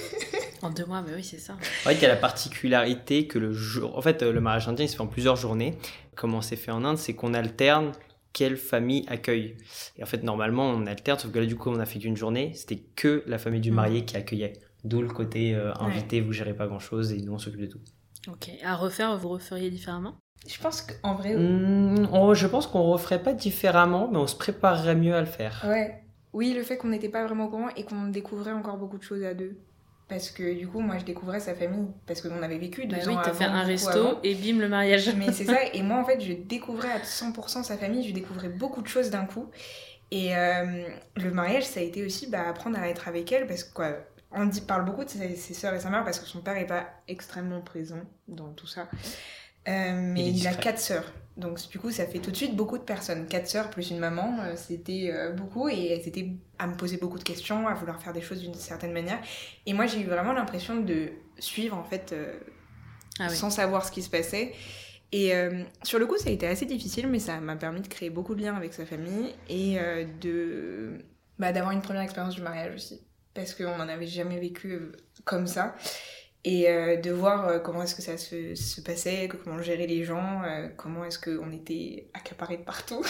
[0.62, 1.54] En deux mois, mais oui, c'est ça.
[1.54, 3.98] En fait, il y a la particularité que le jour.
[3.98, 5.76] En fait, euh, le mariage indien, il se fait en plusieurs journées.
[6.14, 7.90] Comment c'est fait en Inde C'est qu'on alterne
[8.32, 9.56] quelle famille accueille.
[9.98, 12.16] Et en fait, normalement, on alterne, sauf que là, du coup, on a fait qu'une
[12.16, 12.52] journée.
[12.54, 13.74] C'était que la famille du Mm.
[13.74, 14.52] marié qui accueillait.
[14.84, 17.66] D'où le côté euh, invité, vous gérez pas grand chose et nous, on s'occupe de
[17.66, 17.80] tout.
[18.28, 18.50] Ok.
[18.64, 20.16] À refaire, vous referiez différemment?
[20.46, 24.94] Je pense qu'en vrai, on- je pense qu'on referait pas différemment, mais on se préparerait
[24.94, 25.62] mieux à le faire.
[25.68, 26.00] ouais.
[26.32, 29.04] Oui, le fait qu'on n'était pas vraiment au courant et qu'on découvrait encore beaucoup de
[29.04, 29.56] choses à deux.
[30.08, 31.86] Parce que du coup, moi, je découvrais sa famille.
[32.06, 34.20] Parce que on avait vécu deux Bah ans oui, t'as fait un resto avant.
[34.24, 35.14] et bim, le mariage.
[35.16, 38.48] Mais c'est ça, et moi en fait je découvrais à 100% sa famille, je découvrais
[38.48, 39.46] beaucoup de choses d'un coup.
[40.10, 40.84] Et euh,
[41.16, 43.96] le mariage ça a été aussi bah, apprendre à être avec elle parce que quoi,
[44.34, 46.56] on dit, parle beaucoup de ses, ses soeurs et sa mère parce que son père
[46.56, 48.88] est pas extrêmement présent dans tout ça.
[49.68, 51.12] Euh, mais Il a quatre sœurs.
[51.36, 53.26] Donc du coup, ça fait tout de suite beaucoup de personnes.
[53.26, 56.96] Quatre sœurs plus une maman, euh, c'était euh, beaucoup et elles étaient à me poser
[56.98, 59.18] beaucoup de questions, à vouloir faire des choses d'une certaine manière.
[59.66, 62.14] Et moi, j'ai eu vraiment l'impression de suivre en fait
[63.18, 63.36] Ah oui.
[63.36, 64.54] sans savoir ce qui se passait.
[65.12, 65.32] Et
[65.84, 68.34] sur le coup, ça a été assez difficile, mais ça m'a permis de créer beaucoup
[68.34, 69.76] de liens avec sa famille et
[70.20, 70.98] de
[71.38, 73.00] bah, d'avoir une première expérience du mariage aussi,
[73.34, 74.92] parce qu'on n'en avait jamais vécu euh,
[75.24, 75.74] comme ça.
[76.46, 80.04] Et euh, de voir euh, comment est-ce que ça se, se passait, comment gérer les
[80.04, 83.02] gens, euh, comment est-ce qu'on était accaparés de partout.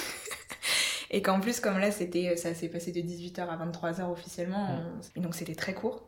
[1.10, 5.18] et qu'en plus, comme là, c'était, ça s'est passé de 18h à 23h officiellement, on-
[5.18, 6.06] et donc c'était très court.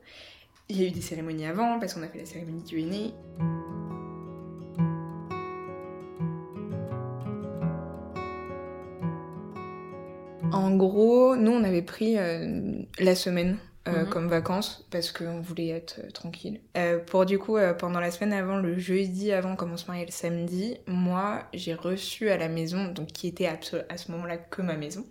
[0.68, 3.12] Il y a eu des cérémonies avant, parce qu'on a fait la cérémonie du aîné.
[10.52, 14.08] En gros, nous, on avait pris euh, la semaine euh, Mhm.
[14.08, 16.60] comme vacances parce qu'on voulait être euh, tranquille.
[16.76, 20.06] Euh, pour du coup, pendant la semaine avant, le jeudi avant, comme on se mariait
[20.06, 23.58] le samedi, moi, j'ai reçu à la maison, donc qui était à
[23.96, 25.04] ce moment-là que ma maison,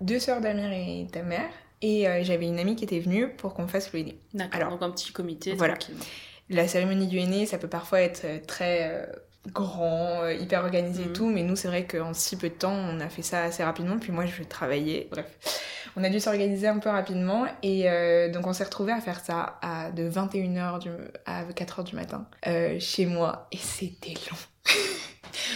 [0.00, 1.48] deux sœurs d'Amir et ta mère.
[1.82, 4.18] Et j'avais une amie qui était venue pour qu'on fasse le aîné.
[4.32, 4.54] D'accord.
[4.56, 5.52] Alors, Donc un petit comité.
[5.54, 5.74] voilà.
[6.48, 9.06] La cérémonie du aîné, ça peut parfois être très
[9.52, 11.12] grand, euh, hyper organisé et Mhm.
[11.12, 13.62] tout, mais nous, c'est vrai qu'en si peu de temps, on a fait ça assez
[13.64, 13.98] rapidement.
[13.98, 15.08] Puis moi, je travaillais.
[15.10, 15.26] Bref,
[15.96, 17.46] on a dû s'organiser un peu rapidement.
[17.62, 20.90] Et euh, donc, on s'est retrouvés à faire ça à de 21h du,
[21.26, 23.48] à 4h du matin euh, chez moi.
[23.52, 24.36] Et c'était long.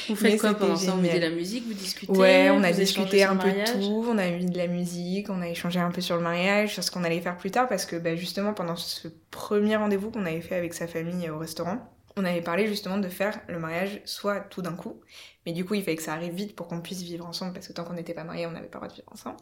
[0.09, 0.91] Vous faites Mais quoi pendant ça?
[0.93, 4.19] Vous mettez la musique, vous discutez Ouais, on a discuté un peu de tout, on
[4.19, 6.91] a mis de la musique, on a échangé un peu sur le mariage, sur ce
[6.91, 10.43] qu'on allait faire plus tard, parce que bah, justement pendant ce premier rendez-vous qu'on avait
[10.43, 11.79] fait avec sa famille au restaurant,
[12.17, 15.01] on avait parlé justement de faire le mariage soit tout d'un coup,
[15.47, 17.69] mais du coup il fallait que ça arrive vite pour qu'on puisse vivre ensemble, parce
[17.69, 19.37] que tant qu'on n'était pas mariés, on n'avait pas le droit de vivre ensemble.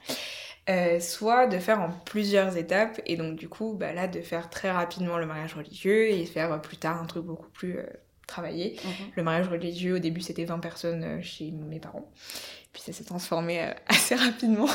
[0.69, 4.51] Euh, soit de faire en plusieurs étapes, et donc du coup bah, là de faire
[4.51, 7.87] très rapidement le mariage religieux et faire euh, plus tard un truc beaucoup plus euh,
[8.27, 8.77] travaillé.
[8.85, 9.07] Mhm.
[9.17, 12.13] Le mariage religieux, au début, c'était 20 personnes chez mes parents.
[12.73, 14.67] Puis ça s'est transformé euh, assez rapidement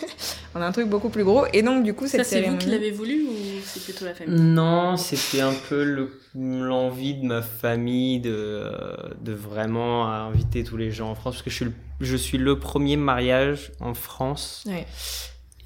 [0.54, 1.46] en un truc beaucoup plus gros.
[1.52, 3.32] Et donc, du coup, Ça, cette c'est vous qui l'avez voulu ou
[3.64, 8.96] c'est plutôt la famille Non, c'était un peu le- l'envie de ma famille de, euh,
[9.20, 12.38] de vraiment inviter tous les gens en France, parce que je suis le, je suis
[12.38, 14.86] le premier mariage en France Ouais.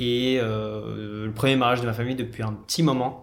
[0.01, 3.21] et euh, le premier mariage de ma famille depuis un petit moment.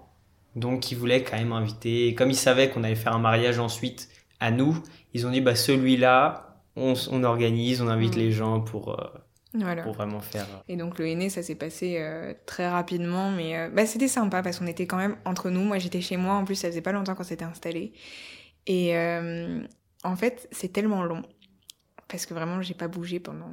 [0.55, 3.57] Donc ils voulaient quand même inviter, et comme ils savaient qu'on allait faire un mariage
[3.59, 4.77] ensuite à nous,
[5.13, 8.19] ils ont dit bah celui-là, on, on organise, on invite Mhm.
[8.21, 9.07] les gens pour, euh,
[9.53, 9.83] Voilà.
[9.83, 10.45] pour vraiment faire...
[10.53, 13.31] euh, Et donc, le aîné, ça s'est passé euh, très rapidement.
[13.31, 15.61] Mais bah, c'était sympa parce qu'on était quand même entre nous.
[15.61, 16.35] Moi, j'étais chez moi.
[16.35, 17.93] En plus, ça faisait pas longtemps qu'on s'était installé.
[18.67, 18.95] Et
[20.03, 21.23] en fait, c'est tellement long.
[22.07, 23.49] Parce que vraiment, j'ai pas bougé pendant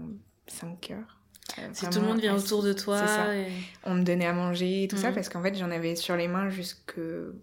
[0.47, 1.18] 5 heures.
[1.59, 2.99] Euh, Si tout le monde vient autour de toi.
[2.99, 3.35] C'est ça.
[3.35, 3.47] et-
[3.85, 5.15] on me donnait à manger et tout ça Mhm.
[5.15, 6.95] parce qu'en fait j'en avais sur les mains jusque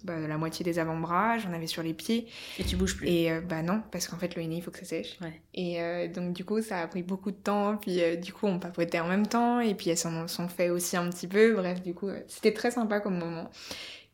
[0.04, 2.28] bah, la moitié des avant-bras, j'en avais sur les pieds
[2.60, 3.08] Et tu bouges plus.
[3.10, 5.42] et euh, bah non parce qu'en fait le henné il faut que ça sèche Ouais.
[5.56, 8.46] et euh, donc du coup ça a pris beaucoup de temps puis euh, du coup
[8.46, 11.54] on papotait en même temps et puis elles s'en sont fait aussi un petit peu
[11.56, 13.50] bref du coup c'était très sympa comme moment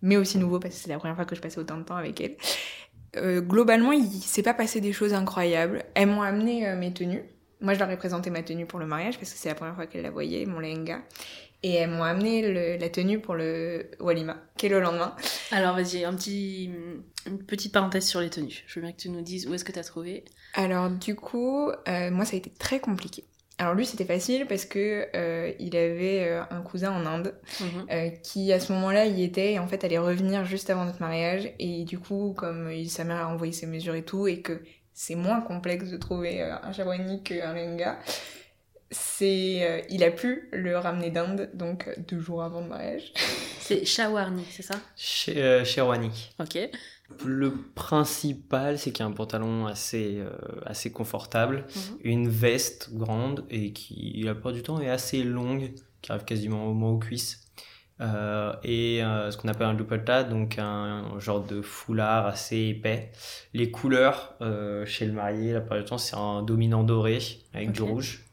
[0.02, 1.98] mais aussi nouveau parce que c'est la première fois que je passais autant de temps
[1.98, 2.38] avec elles
[3.42, 7.24] globalement il s'est pas passé des choses incroyables elles m'ont amené mes tenues
[7.62, 9.76] moi je leur ai présenté ma tenue pour le mariage parce que c'est la première
[9.76, 11.02] fois qu'elles la voyaient mon lehenga
[11.64, 15.16] et elles m'ont amené le- la tenue pour le Walima, qui est le lendemain.
[15.52, 16.72] Alors vas-y, un petit,
[17.28, 18.64] une petite parenthèse sur les tenues.
[18.66, 20.26] Je veux bien que tu nous dises où est-ce que tu as trouvé.
[20.56, 23.26] Alors du coup, euh, moi ça a été très compliqué.
[23.60, 27.86] Alors lui c'était facile parce que euh, il avait euh, un cousin en Inde Mhm.
[27.92, 31.00] euh, qui à ce moment-là y était et en fait allait revenir juste avant notre
[31.00, 34.64] mariage et du coup comme sa mère a envoyé ses mesures et tout et que
[35.04, 37.98] c'est moins complexe de trouver euh, un sherwani qu'un lehenga,
[38.92, 43.12] c'est euh, il a pu le ramener d'Inde donc euh, deux jours avant le mariage.
[43.62, 44.76] C'est Shawarni, c'est ça?
[44.98, 46.12] Chez, euh, Sherwani.
[46.40, 46.58] Ok.
[47.24, 50.30] Le principal, c'est qu'il y a un pantalon assez, euh,
[50.66, 51.98] assez confortable, Mhm.
[52.04, 56.66] une veste grande et qui, la plupart du temps, est assez longue, qui arrive quasiment
[56.68, 57.41] au moins aux cuisses.
[58.02, 63.12] Euh, et euh, ce qu'on appelle un dupatta, donc un, genre de foulard assez épais.
[63.54, 67.20] Les couleurs euh, chez le marié, la plupart du temps, c'est un dominant doré
[67.54, 68.24] avec du rouge.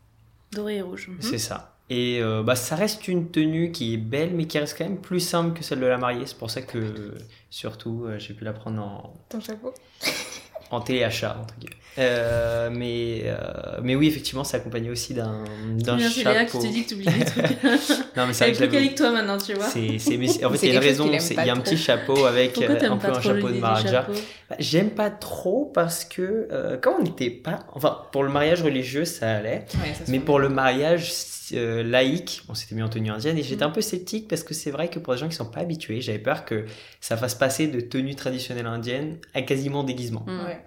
[0.52, 1.08] Doré et rouge.
[1.08, 1.16] Mhm.
[1.20, 1.74] C'est ça.
[1.90, 5.20] Et bah, ça reste une tenue qui est belle, mais qui reste quand même plus
[5.20, 6.26] simple que celle de la mariée.
[6.26, 7.14] C'est pour ça que,
[7.48, 9.72] surtout, j'ai pu la prendre en, Ton chapeau
[10.70, 11.76] en téléachat, entre guillemets.
[11.98, 13.36] Euh, mais, euh,
[13.82, 15.42] mais oui, effectivement, c'est accompagné aussi d'un
[15.76, 16.60] d'un Bien, c'est Léa que chapeau.
[16.62, 17.44] tu t'es dit que tu oublies des trucs.
[18.16, 19.66] Non, mais c'est vrai que toi maintenant, tu vois.
[19.66, 21.06] c'est, c'est, mais c'est- en fait, il y a une raison.
[21.06, 21.62] Il y a un trop.
[21.64, 24.12] petit chapeau avec euh, un peu un chapeau de chapeaux
[24.50, 27.60] Bah, J'aime pas trop parce que, euh, comme on n'était pas.
[27.74, 29.64] Enfin, pour le mariage religieux, ça allait.
[29.74, 31.12] Ouais, ça se Mais pour le mariage
[31.54, 33.70] euh, laïque, on s'était mis en tenue indienne et j'étais Mhm.
[33.70, 36.00] un peu sceptique parce que c'est vrai que pour les gens qui sont pas habitués,
[36.00, 36.64] j'avais peur que
[37.00, 40.24] ça fasse passer de tenue traditionnelle indienne à quasiment déguisement.
[40.26, 40.44] Mhm.
[40.44, 40.60] Ouais.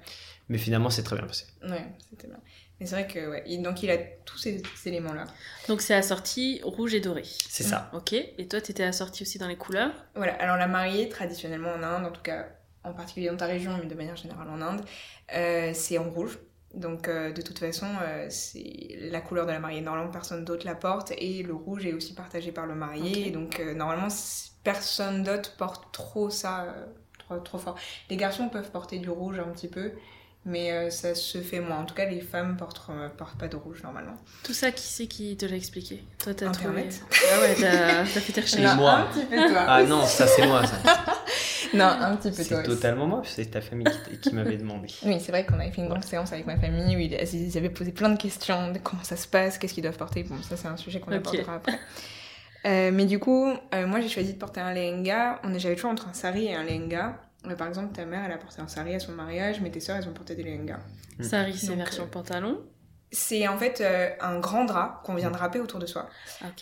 [0.49, 1.45] Mais finalement, c'est très bien passé.
[1.63, 2.39] Ouais, c'était bien.
[2.79, 3.57] Mais c'est vrai que, ouais.
[3.57, 5.25] donc il a tous ces, ces éléments-là.
[5.67, 7.23] Donc c'est assorti rouge et doré.
[7.23, 7.91] C'est ça.
[7.93, 8.13] Ok.
[8.13, 9.93] Et toi, t'étais assorti aussi dans les couleurs?
[10.15, 12.47] Voilà, alors la mariée, traditionnellement en Inde, en tout cas
[12.83, 14.81] en particulier dans ta région, mais de manière générale en Inde,
[15.35, 16.39] euh, c'est en rouge.
[16.73, 19.81] Donc euh, de toute façon, euh, c'est la couleur de la mariée.
[19.81, 23.29] Normalement, personne d'autre la porte et le rouge est aussi partagé par le marié.
[23.29, 24.07] Donc euh, normalement,
[24.63, 26.85] personne d'autre porte trop ça, euh,
[27.19, 27.77] trop, trop fort.
[28.09, 29.91] Les garçons peuvent porter du rouge un petit peu,
[30.45, 31.77] mais euh, ça se fait moins.
[31.79, 34.15] En tout cas, les femmes portent, euh, portent pas de rouge normalement.
[34.43, 36.03] Tout ça, qui c'est qui te l'a expliqué?
[36.17, 36.69] Toi, t'as trouvé.
[36.81, 37.01] Internet.
[37.11, 38.77] Ah ouais, t'as t'as fait tes C'est recherches.
[38.77, 38.91] moi.
[38.93, 39.65] Un petit peu toi.
[39.67, 40.77] Ah non, ça c'est moi, ça.
[41.73, 42.57] non, un petit peu toi.
[42.57, 44.87] C'est totalement moi, c'est ta famille qui, qui m'avait demandé.
[45.03, 47.57] Oui, c'est vrai qu'on avait fait une grande séance avec ma famille où ils ils
[47.57, 50.23] avaient posé plein de questions de comment ça se passe, qu'est-ce qu'ils doivent porter.
[50.23, 51.79] Bon, ça, c'est un sujet qu'on abordera après.
[52.65, 55.39] Euh, mais du coup, euh, moi, j'ai choisi de porter un lehenga.
[55.43, 57.15] On est- J'avais le choix entre un sari et un lehenga.
[57.57, 59.97] Par exemple, ta mère, elle a porté un sari à son mariage, mais tes sœurs,
[59.97, 60.79] elles ont porté des lehengas.
[61.19, 62.61] Sari, c'est version euh, pantalon.
[63.13, 66.07] C'est en fait euh, un grand drap qu'on vient de râper autour de soi.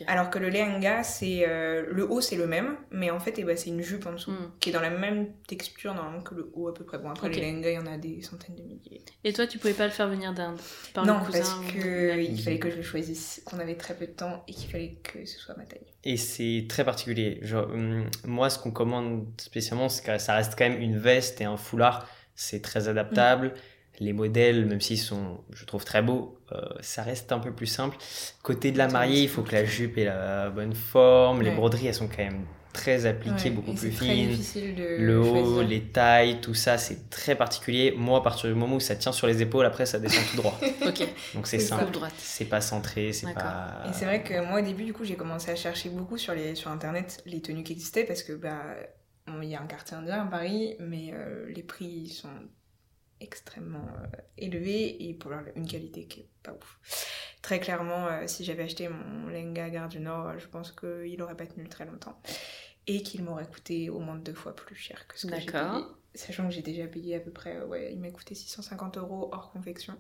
[0.08, 3.44] Alors que le lehenga, c'est euh, le haut, c'est le même, mais en fait, eh
[3.44, 4.52] ben, c'est une jupe en dessous, Hmm.
[4.60, 6.98] qui est dans la même texture normalement que le haut à peu près.
[6.98, 7.36] Bon, après, Ok.
[7.36, 9.04] les lehengas, il y en a des centaines de milliers.
[9.24, 10.60] Et toi, tu pouvais pas le faire venir d'Inde
[10.96, 13.76] par non, le cousin parce ou- que il fallait que je le choisisse, qu'on avait
[13.78, 15.86] très peu de temps et qu'il fallait que ce soit ma taille.
[16.04, 17.38] Et c'est très particulier.
[17.44, 21.42] Genre, hum, moi, ce qu'on commande spécialement, c'est que ça reste quand même une veste
[21.42, 22.08] et un foulard.
[22.34, 23.54] C'est très adaptable.
[24.00, 27.68] Les modèles, même s'ils sont, je trouve, très beaux, euh, ça reste un peu plus
[27.68, 27.98] simple.
[28.44, 31.42] Côté de la mariée, il faut que la jupe ait la bonne forme.
[31.42, 34.38] Les broderies, elles sont quand même très appliquées, Ouais, beaucoup plus fines.
[34.78, 35.68] Le haut, choisir.
[35.68, 37.94] les tailles, tout ça, c'est très particulier.
[37.98, 40.38] Moi, à partir du moment où ça tient sur les épaules, après, ça descend tout
[40.38, 40.58] droit.
[40.88, 41.98] Ok, Donc c'est simple.
[42.18, 43.84] C'est pas centré, c'est pas.
[43.90, 46.34] Et c'est vrai que moi, au début, du coup, j'ai commencé à chercher beaucoup sur,
[46.34, 48.62] les, sur Internet les tenues qui existaient parce que, bah,
[49.42, 52.30] il y a un quartier indien à Paris, mais euh, les prix sont
[53.22, 57.36] extrêmement euh, élevés et pour une qualité qui est pas ouf.
[57.42, 61.38] Très clairement, euh, si j'avais acheté mon lehenga Gare du Nord, je pense qu'il aurait
[61.38, 62.22] pas tenu très longtemps
[62.88, 65.84] et qu'il m'aurait coûté au moins deux fois plus cher que ce que j'ai payé.
[66.16, 69.30] Sachant que j'ai déjà payé à peu près, euh, ouais, il m'a coûté 650 euros
[69.32, 69.96] hors confection.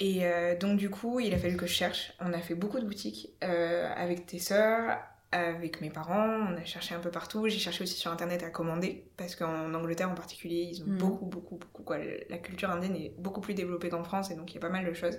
[0.00, 2.12] Et euh, donc du coup, il a fallu que je cherche.
[2.18, 4.98] On a fait beaucoup de boutiques euh, avec tes sœurs,
[5.32, 6.48] avec mes parents.
[6.50, 7.46] On a cherché un peu partout.
[7.48, 10.98] J'ai cherché aussi sur internet à commander parce qu'en Angleterre en particulier, ils ont Mhm.
[10.98, 11.98] beaucoup, beaucoup, beaucoup quoi.
[12.28, 14.68] La culture indienne est beaucoup plus développée qu'en France et donc il y a pas
[14.70, 15.18] mal de choses.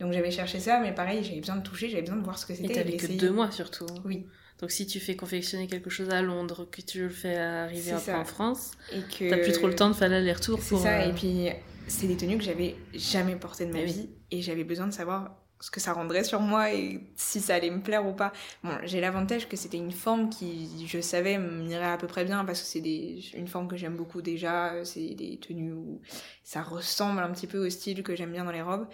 [0.00, 2.46] Donc j'avais cherché ça, mais pareil, j'avais besoin de toucher, j'avais besoin de voir ce
[2.46, 2.74] que Et c'était.
[2.74, 3.86] t'avais de que deux mois surtout.
[4.04, 4.26] Oui.
[4.58, 8.10] Donc si tu fais confectionner quelque chose à Londres, que tu le fais arriver C'est
[8.10, 10.80] après en France, Et que t'as plus trop le temps de faire l'aller-retour C'est pour.
[10.80, 11.48] ça, euh, et puis
[11.88, 13.84] c'est des tenues que j'avais jamais portées de ma oui.
[13.92, 17.54] vie et j'avais besoin de savoir ce que ça rendrait sur moi et si ça
[17.54, 18.32] allait me plaire ou pas.
[18.62, 22.44] Bon, j'ai l'avantage que c'était une forme qui, je savais, m'irait à peu près bien
[22.44, 24.84] parce que c'est une forme que j'aime beaucoup déjà.
[24.84, 26.00] C'est des tenues où
[26.44, 28.86] ça ressemble un petit peu au style que j'aime bien dans les robes.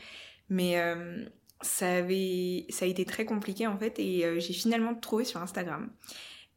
[0.49, 1.25] Mais euh,
[1.63, 5.41] ça, avait, ça a été très compliqué en fait et euh, j'ai finalement trouvé sur
[5.41, 5.91] Instagram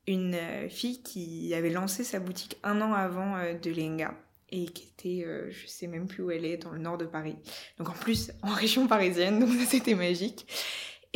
[0.08, 4.14] une euh, fille qui avait lancé sa boutique un an avant de Lenga
[4.50, 7.06] et qui était, euh, je sais même plus où elle est, dans le nord de
[7.06, 7.36] Paris.
[7.78, 10.46] Donc en plus en région parisienne, donc ça c'était magique.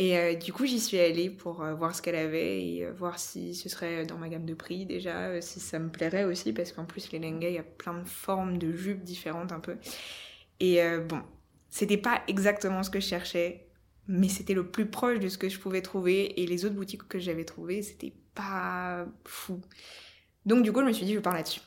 [0.00, 2.90] Et euh, du coup j'y suis allée pour euh, voir ce qu'elle avait et euh,
[2.90, 6.54] voir si ce serait dans ma gamme de prix déjà, si ça me plairait aussi
[6.54, 9.60] parce qu'en plus les lengas il y a plein de formes de jupes différentes un
[9.60, 9.76] peu.
[10.58, 11.20] Et bon,
[11.68, 13.68] c'était pas exactement ce que je cherchais,
[14.08, 17.06] mais c'était le plus proche de ce que je pouvais trouver et les autres boutiques
[17.06, 19.60] que j'avais trouvées c'était pas fou.
[20.46, 21.60] Donc du coup je me suis dit je pars là-dessus.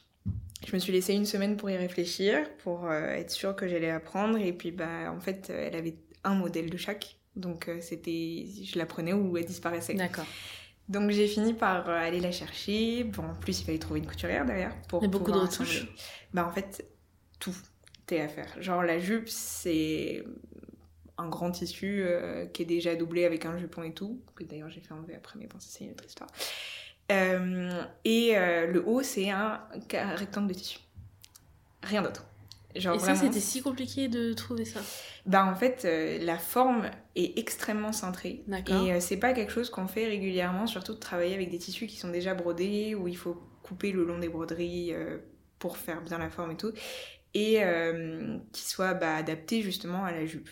[0.65, 3.89] Je me suis laissé une semaine pour y réfléchir, pour euh, être sûre que j'allais
[3.89, 4.37] apprendre.
[4.37, 7.17] Et puis, bah, en fait, euh, elle avait un modèle de chaque.
[7.35, 9.93] Donc, euh, c'était, je la prenais ou elle disparaissait.
[9.95, 10.25] D'accord.
[10.89, 13.03] Donc, j'ai fini par aller la chercher.
[13.03, 15.77] Bon, en plus, il fallait trouver une couturière derrière pour Et beaucoup de retouches.
[15.77, 15.91] assembler.
[16.33, 16.85] Bah, en fait,
[17.39, 17.55] tout
[18.11, 18.61] est à faire.
[18.61, 20.23] Genre, la jupe, c'est
[21.17, 24.21] un grand tissu euh, qui est déjà doublé avec un jupon et tout.
[24.35, 26.29] Que d'ailleurs, j'ai fait enlever après, mais bon, ça, c'est une autre histoire.
[27.13, 29.61] Euh, et euh, le haut, c'est un
[29.93, 30.79] rectangle de tissu.
[31.83, 32.25] Rien d'autre.
[32.75, 34.81] Genre Et ça, vraiment, c'était si compliqué de trouver ça?
[35.25, 38.43] bah en fait, euh, la forme est extrêmement cintrée.
[38.67, 41.87] Et euh, c'est pas quelque chose qu'on fait régulièrement, surtout de travailler avec des tissus
[41.87, 45.19] qui sont déjà brodés, où il faut couper le long des broderies euh,
[45.59, 46.73] pour faire bien la forme et tout,
[47.35, 47.61] et
[48.51, 50.49] qui soient bah, adaptés justement à la jupe.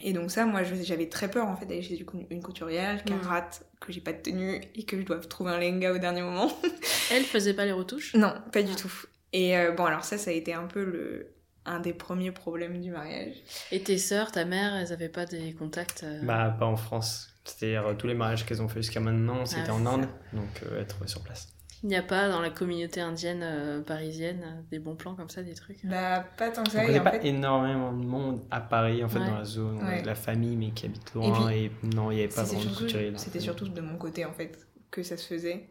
[0.00, 3.26] Et donc ça, moi, j'avais très peur en fait d'aller chez une couturière, qu'elle Mm.
[3.26, 6.22] rate, que j'ai pas de tenue et que je doive trouver un lenga au dernier
[6.22, 6.50] moment.
[7.12, 8.14] Elle faisait pas les retouches?
[8.14, 8.78] Non, pas du Ah.
[8.80, 8.92] tout.
[9.32, 11.30] Et euh, bon, alors ça, ça a été un peu le
[11.66, 13.36] un des premiers problèmes du mariage.
[13.72, 17.30] Et tes sœurs, ta mère, elles avaient pas des contacts euh, Bah, pas en France.
[17.44, 20.06] C'est-à-dire, euh, tous les mariages qu'elles ont fait jusqu'à maintenant, c'était Ah, en Inde.
[20.34, 21.48] Donc, euh, elles trouvaient sur place.
[21.84, 25.28] Il n'y a pas dans la communauté indienne euh, parisienne euh, des bons plans comme
[25.28, 26.80] ça, des trucs Bah, pas tant que On ça.
[26.86, 29.26] connaît et en pas fait, énormément de monde à Paris, en fait, Ouais.
[29.26, 29.78] dans la zone.
[29.82, 30.00] On a Ouais.
[30.00, 31.50] de la famille, mais qui habite loin.
[31.50, 34.32] Et, non, il n'y avait pas vraiment de la c'était surtout de mon côté, en
[34.32, 34.58] fait,
[34.90, 35.68] que ça se faisait.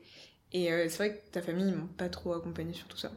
[0.52, 3.10] Et euh, c'est vrai que ta famille, ils m'ont pas trop accompagné sur tout ça.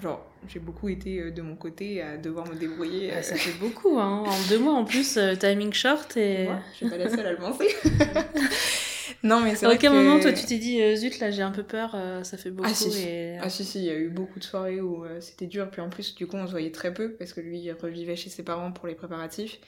[0.00, 3.10] Genre, j'ai beaucoup été euh, de mon côté à devoir me débrouiller.
[3.12, 4.22] Ah, euh, Ça fait beaucoup, hein.
[4.28, 6.44] En deux mois en plus, timing short et.
[6.44, 7.66] Moi, je suis pas la seule à le penser.
[9.22, 9.94] non, mais c'est À aucun que...
[9.94, 12.50] moment, toi, tu t'es dit, euh, zut, là, j'ai un peu peur, euh, ça fait
[12.50, 12.68] beaucoup.
[12.70, 13.08] Ah, si, si.
[13.08, 13.38] et...
[13.40, 15.80] Ah si si, il y a eu beaucoup de soirées où euh, c'était dur, puis
[15.80, 18.30] en plus du coup on se voyait très peu parce que lui il revivait chez
[18.30, 19.58] ses parents pour les préparatifs.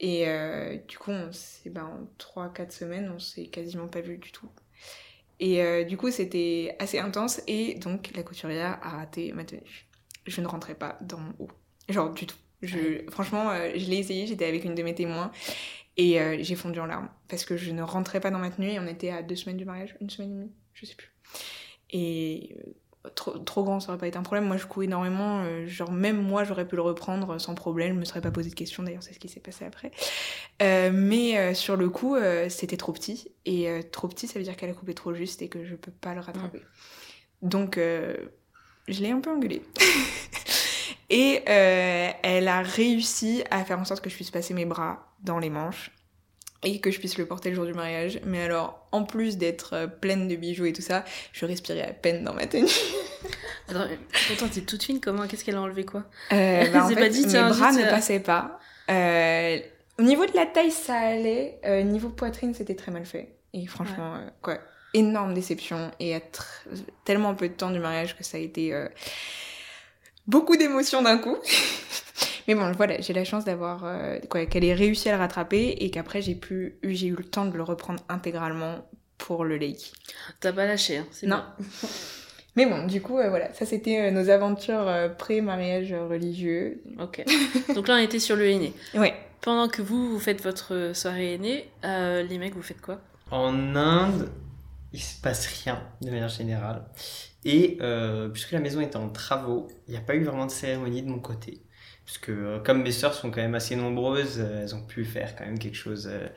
[0.00, 1.30] Et euh, du coup on
[1.70, 4.48] bah, en 3-4 semaines on s'est quasiment pas vu du tout.
[5.40, 9.88] Et euh, du coup c'était assez intense et donc la couturière a raté ma tenue.
[10.26, 11.50] Je ne rentrais pas dans mon haut.
[11.88, 12.36] Genre du tout.
[12.62, 15.32] Je, franchement euh, je l'ai essayé, j'étais avec une de mes témoins
[15.98, 18.70] et euh, j'ai fondu en larmes parce que je ne rentrais pas dans ma tenue
[18.70, 21.12] et on était à deux semaines du mariage, une semaine et demie, je sais plus.
[21.90, 22.56] Et
[23.04, 24.44] euh, trop, trop grand, ça aurait pas été un problème.
[24.46, 25.42] Moi, je cours énormément.
[25.42, 27.94] euh, genre, même moi, j'aurais pu le reprendre sans problème.
[27.94, 28.84] Je me serais pas posé de questions.
[28.84, 29.90] D'ailleurs, c'est ce qui s'est passé après.
[30.60, 32.16] Mais sur le coup,
[32.48, 33.32] c'était trop petit.
[33.44, 35.92] Et trop petit, ça veut dire qu'elle a coupé trop juste et que je peux
[35.92, 36.60] pas le rattraper.
[37.42, 39.62] Donc, je l'ai un peu engueulée.
[41.10, 45.06] et euh, elle a réussi à faire en sorte que je puisse passer mes bras
[45.22, 45.90] dans les manches
[46.64, 48.20] et que je puisse le porter le jour du mariage.
[48.24, 51.92] Mais alors, en plus d'être euh, pleine de bijoux et tout ça, je respirais à
[51.92, 52.66] peine dans ma tenue.
[53.68, 53.86] Attends,
[54.28, 56.04] pourtant, t'es toute fine, comment Qu'est-ce qu'elle a enlevé quoi?
[56.32, 58.58] Euh, bah, en fait, pas dit, mes tiens, bras juste, ne euh, passaient pas.
[58.90, 59.58] Euh,
[59.98, 61.60] au niveau de la taille, ça allait.
[61.64, 63.36] Euh, niveau poitrine, c'était très mal fait.
[63.54, 64.58] Et franchement, quoi,
[64.94, 65.90] énorme déception.
[66.00, 68.72] Et à tr- tellement peu de temps du mariage que ça a été
[70.28, 71.36] beaucoup d'émotions d'un coup.
[72.46, 75.76] Mais bon, voilà, j'ai la chance d'avoir euh, quoi, qu'elle ait réussi à le rattraper
[75.80, 78.88] et qu'après j'ai pu, j'ai eu le temps de le reprendre intégralement
[79.18, 79.92] pour le lake.
[80.40, 81.42] T'as pas lâché, hein, c'est Non.
[82.56, 86.82] Mais bon, du coup, euh, voilà, ça c'était euh, nos aventures euh, pré-mariage religieux.
[86.98, 87.24] Ok.
[87.72, 88.72] Donc là, on était sur le aîné.
[88.94, 89.14] Ouais.
[89.42, 93.00] Pendant que vous, vous faites votre soirée aînée, euh, les mecs, vous faites quoi?
[93.30, 94.28] En Inde,
[94.92, 96.82] il se passe rien de manière générale.
[97.50, 100.50] Et euh, puisque la maison était en travaux, il n'y a pas eu vraiment de
[100.50, 101.62] cérémonie de mon côté.
[102.04, 105.34] Puisque euh, comme mes sœurs sont quand même assez nombreuses, euh, elles ont pu faire
[105.36, 106.28] quand même quelque chose euh,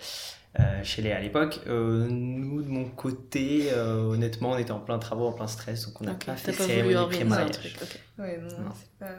[0.59, 1.59] euh, chez les à l'époque.
[1.67, 5.85] Euh, nous, de mon côté, euh, honnêtement, on était en plein travaux, en plein stress,
[5.87, 7.51] donc on n'a pas fait de cérémonie organiser un pré-mariage.
[7.57, 7.75] truc.
[7.81, 7.99] ok.
[8.19, 8.71] Ouais, non, Non.
[8.77, 9.11] c'est pas.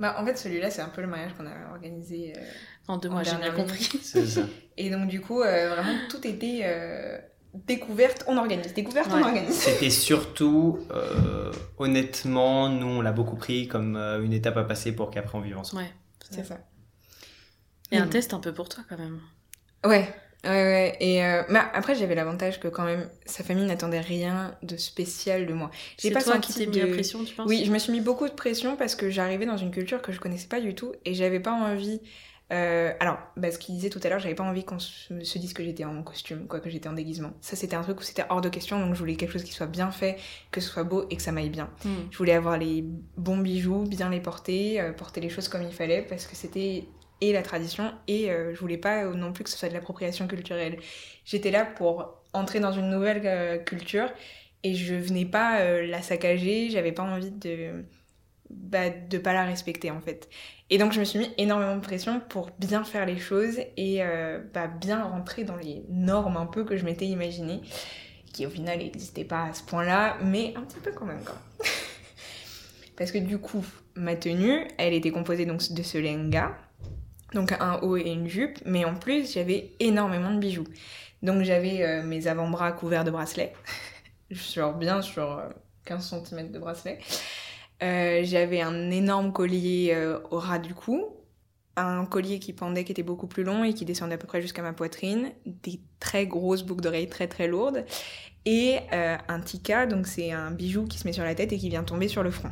[0.00, 2.32] Bah, en fait, celui-là, c'est un peu le mariage qu'on a organisé.
[2.36, 2.40] euh,
[2.88, 3.88] En deux mois, j'ai bien compris.
[4.76, 7.18] Et donc, du coup, euh, vraiment, tout était euh,
[7.54, 8.74] découverte, on organise.
[8.74, 9.20] Découverte, Ouais.
[9.20, 9.54] on organise.
[9.54, 14.92] C'était surtout, euh, honnêtement, nous on l'a beaucoup pris comme euh, une étape à passer
[14.92, 15.82] pour qu'après on vive ensemble.
[15.82, 15.90] Ouais.
[16.30, 16.58] C'est ça.
[17.92, 18.10] Et un Mm.
[18.10, 19.20] test un peu pour toi, quand même.
[19.84, 20.08] Ouais.
[20.44, 20.96] Ouais, ouais.
[21.00, 25.44] Et euh, mais après, j'avais l'avantage que quand même, sa famille n'attendait rien de spécial
[25.46, 25.70] de moi.
[25.98, 27.46] J'ai C'est pas toi senti qui t'es mis de- la pression, tu penses?
[27.48, 30.12] Oui, je me suis mis beaucoup de pression parce que j'arrivais dans une culture que
[30.12, 32.00] je connaissais pas du tout et j'avais pas envie.
[32.52, 35.38] Euh, alors, bah, ce qu'il disait tout à l'heure, j'avais pas envie qu'on se, se
[35.38, 37.32] dise que j'étais en costume, quoi, que j'étais en déguisement.
[37.40, 39.52] Ça, c'était un truc où c'était hors de question, donc je voulais quelque chose qui
[39.52, 40.16] soit bien fait,
[40.50, 41.70] que ce soit beau et que ça m'aille bien.
[41.84, 42.08] Hmm.
[42.10, 42.84] Je voulais avoir les
[43.16, 46.84] bons bijoux, bien les porter, euh, porter les choses comme il fallait parce que c'était
[47.22, 50.26] et la tradition et euh, je voulais pas non plus que ce soit de l'appropriation
[50.26, 50.78] culturelle.
[51.26, 54.08] J'étais là pour entrer dans une nouvelle culture
[54.62, 57.84] et je venais pas la saccager, j'avais pas envie de
[58.48, 60.28] bah, de pas la respecter en fait.
[60.70, 64.02] Et donc je me suis mis énormément de pression pour bien faire les choses et
[64.02, 67.60] euh, bah, bien rentrer dans les normes un peu que je m'étais imaginées,
[68.32, 71.24] qui au final n'existaient pas à ce point-là, mais un petit peu quand même.
[71.24, 71.36] Quoi.
[72.96, 73.64] Parce que du coup,
[73.96, 76.56] ma tenue, elle était composée donc de ce lenga,
[77.34, 80.66] donc un haut et une jupe, mais en plus j'avais énormément de bijoux.
[81.24, 83.54] Donc j'avais euh, mes avant-bras couverts de bracelets,
[84.30, 85.48] genre bien sur euh,
[85.84, 87.00] 15 cm de bracelets.
[87.82, 91.06] Euh, j'avais un énorme collier euh, au ras du cou,
[91.76, 94.42] un collier qui pendait qui était beaucoup plus long et qui descendait à peu près
[94.42, 97.86] jusqu'à ma poitrine, des très grosses boucles d'oreilles très très lourdes,
[98.44, 101.58] et euh, un tika, donc c'est un bijou qui se met sur la tête et
[101.58, 102.50] qui vient tomber sur le front.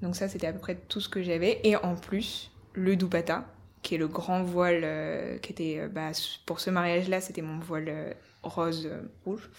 [0.00, 3.46] Donc ça c'était à peu près tout ce que j'avais, et en plus le dupatta,
[3.82, 6.12] qui est le grand voile qui était bah,
[6.46, 8.88] pour ce mariage-là, c'était mon voile rose
[9.24, 9.50] rouge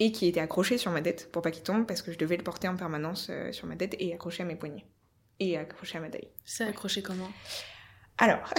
[0.00, 2.36] et qui était accroché sur ma tête pour pas qu'il tombe parce que je devais
[2.36, 4.84] le porter en permanence euh, sur ma tête et accroché à mes poignets
[5.40, 6.28] et accroché à ma taille.
[6.44, 7.30] C'est accroché comment?
[8.18, 8.52] Alors,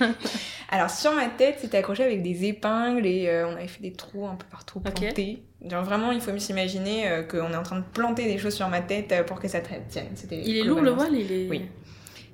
[0.68, 3.92] alors sur ma tête, c'était accroché avec des épingles et euh, on avait fait des
[3.92, 5.44] trous un peu partout plantés.
[5.64, 8.68] Genre vraiment, il faut s'imaginer euh, qu'on est en train de planter des choses sur
[8.68, 9.84] ma tête euh, pour que ça tienne.
[10.32, 11.48] Il est lourd le voile il est...
[11.48, 11.62] Oui.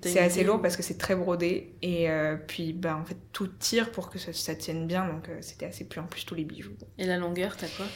[0.01, 2.09] C'est assez lourd parce que c'est très brodé et
[2.49, 5.85] puis bah en fait tout tire pour que ça, ça tienne bien donc c'était assez
[5.85, 6.75] plus en plus tous les bijoux.
[6.99, 7.87] Et la longueur, t'as quoi?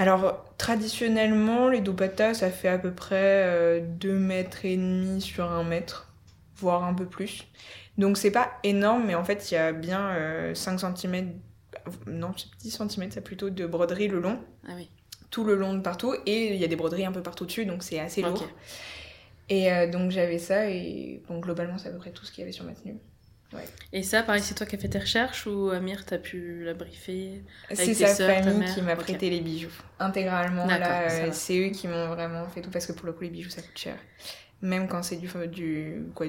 [0.00, 5.64] Alors, traditionnellement, les dupatta, ça fait à peu près 2 mètres et demi sur 1
[5.64, 6.12] mètre,
[6.54, 7.48] voire un peu plus.
[7.98, 10.14] Donc, c'est pas énorme, mais en fait, il y a bien
[10.54, 11.32] 5 cm,
[12.06, 14.38] non, 10 cm, c'est plutôt de broderie le long.
[14.68, 14.88] Ah oui.
[15.30, 16.14] Tout le long de partout.
[16.26, 18.46] Et il y a des broderies un peu partout dessus, donc c'est assez lourd.
[19.48, 22.42] Et euh, donc, j'avais ça, et bon, globalement, c'est à peu près tout ce qu'il
[22.42, 22.98] y avait sur ma tenue.
[23.92, 26.74] Et ça, pareil, c'est toi qui as fait tes recherches ou Amir, t'as pu la
[26.74, 27.42] briefer
[27.72, 29.70] C'est tes sa ta famille mère qui m'a prêté les bijoux.
[29.98, 33.22] Intégralement, là, euh, c'est eux qui m'ont vraiment fait tout parce que pour le coup,
[33.22, 33.96] les bijoux ça coûte cher.
[34.60, 36.02] Même quand c'est du, du.
[36.14, 36.26] quoi,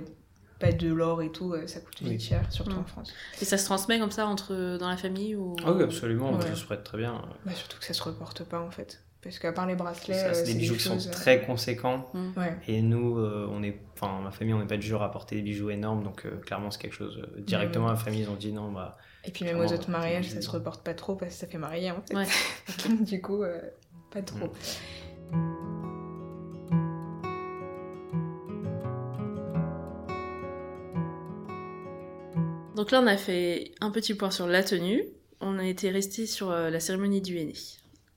[0.59, 2.20] pas de l'or et tout, euh, ça coûte vite Oui.
[2.20, 2.80] cher, surtout Mm.
[2.80, 3.13] en France.
[3.41, 5.55] Et ça se transmet comme ça entre dans la famille ou?
[5.65, 6.41] Ah oui, absolument, Ouais.
[6.41, 7.22] ça se prête très bien.
[7.45, 9.01] Bah, surtout que ça se reporte pas en fait.
[9.22, 12.09] Parce qu'à part les bracelets, Ça, euh, c'est des bijoux qui choses, sont très conséquents.
[12.38, 12.55] Ouais.
[12.70, 15.36] Et nous, euh, on est, enfin, ma famille, on n'est pas du genre à porter
[15.36, 17.18] des bijoux énormes, donc euh, clairement, c'est quelque chose.
[17.22, 17.91] euh, directement, Mm.
[17.91, 18.97] ma famille, ils ont dit non, bah.
[19.26, 21.47] Et puis même aux autres euh, mariages, ça se reporte pas trop parce que ça
[21.47, 22.16] fait marier en fait.
[22.16, 22.26] Ouais.
[23.06, 23.60] du coup, euh,
[24.12, 24.47] pas trop.
[25.32, 25.60] Mm.
[32.76, 35.04] Donc là, on a fait un petit point sur la tenue.
[35.41, 37.54] On a été resté sur euh, la cérémonie du henné.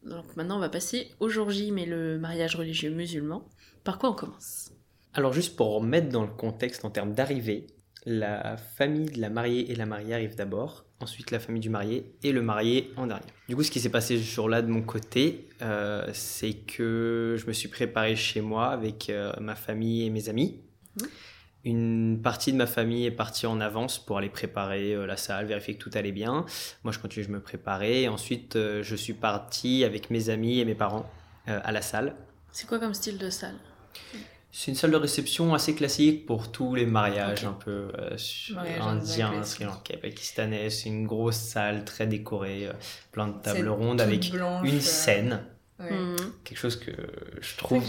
[0.04, 3.48] Donc maintenant, on va passer au jour J, mais le mariage religieux musulman.
[3.84, 4.70] Par quoi on commence?
[5.14, 7.66] Alors, juste pour remettre dans le contexte en termes d'arrivée,
[8.04, 12.14] la famille de la mariée et la mariée arrivent d'abord, ensuite la famille du marié
[12.22, 13.26] et le marié en dernier.
[13.48, 17.46] Du coup, ce qui s'est passé ce jour-là de mon côté, euh, c'est que je
[17.46, 20.60] me suis préparé chez moi avec euh, ma famille et mes amis.
[21.00, 21.08] Mhm.
[21.64, 25.46] Une partie de ma famille est partie en avance pour aller préparer euh, la salle,
[25.46, 26.44] vérifier que tout allait bien.
[26.82, 28.08] Moi, je continue, je me préparais.
[28.08, 31.08] Ensuite, euh, je suis parti avec mes amis et mes parents
[31.46, 32.14] à la salle.
[32.52, 33.56] C'est quoi comme style de salle?
[34.54, 37.48] C'est une salle de réception assez classique pour tous les mariages, Ok.
[37.50, 38.16] un peu euh,
[38.82, 40.68] indiens, indien sri lankais, pakistanais.
[40.68, 42.72] C'est une grosse salle très décorée, euh,
[43.12, 45.40] plein de tables rondes avec blanche, une euh, scène.
[45.80, 45.90] ouais.
[45.90, 46.16] Mhm.
[46.44, 46.92] Quelque chose que
[47.40, 47.82] je trouve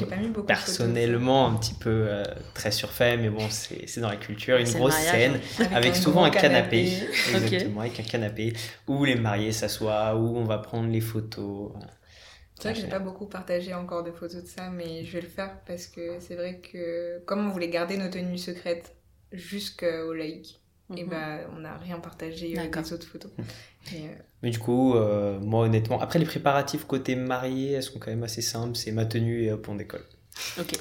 [0.48, 4.56] personnellement un petit peu euh, très surfait, mais bon, c'est c'est dans la culture.
[4.58, 5.40] Une grosse scène
[5.74, 6.88] avec un souvent un canapé,
[7.34, 8.54] exactement, avec un canapé
[8.88, 11.74] où les mariés s'assoient, où on va prendre les photos.
[12.60, 15.22] C'est vrai que j'ai pas beaucoup partagé encore de photos de ça, mais je vais
[15.22, 18.96] le faire parce que c'est vrai que comme on voulait garder nos tenues secrètes
[19.32, 20.62] jusqu'au laïc,
[20.96, 21.10] et Mhm.
[21.10, 22.84] bah on n'a rien partagé euh, D'accord.
[22.84, 23.32] des autres photos.
[23.92, 24.10] Et, euh,
[24.44, 28.24] Mais du coup, euh, moi honnêtement, après les préparatifs côté marié, elles sont quand même
[28.24, 28.76] assez simples.
[28.76, 30.06] C'est ma tenue et hop, on décolle.
[30.60, 30.74] Ok.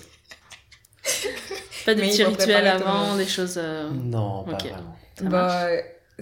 [1.87, 3.55] Pas de Mais petits rituels avant, des choses.
[3.57, 4.69] euh, Non, pas ok.
[4.69, 4.97] vraiment.
[5.19, 5.71] Ça bah,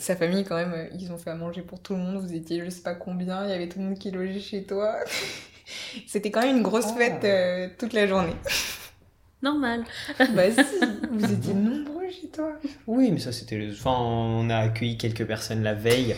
[0.00, 2.20] sa famille quand même, euh, ils ont fait à manger pour tout le monde.
[2.24, 4.64] Vous étiez je sais pas combien, il y avait tout le monde qui logeait chez
[4.64, 4.94] toi.
[6.08, 6.96] C'était quand même une grosse Oh.
[6.98, 8.34] fête euh, toute la journée.
[9.42, 9.84] Normal.
[10.18, 10.62] bah si,
[11.12, 12.52] vous étiez nombreux chez toi.
[12.86, 13.56] Oui, mais ça c'était.
[13.56, 16.14] les- Enfin, on a accueilli quelques personnes la veille.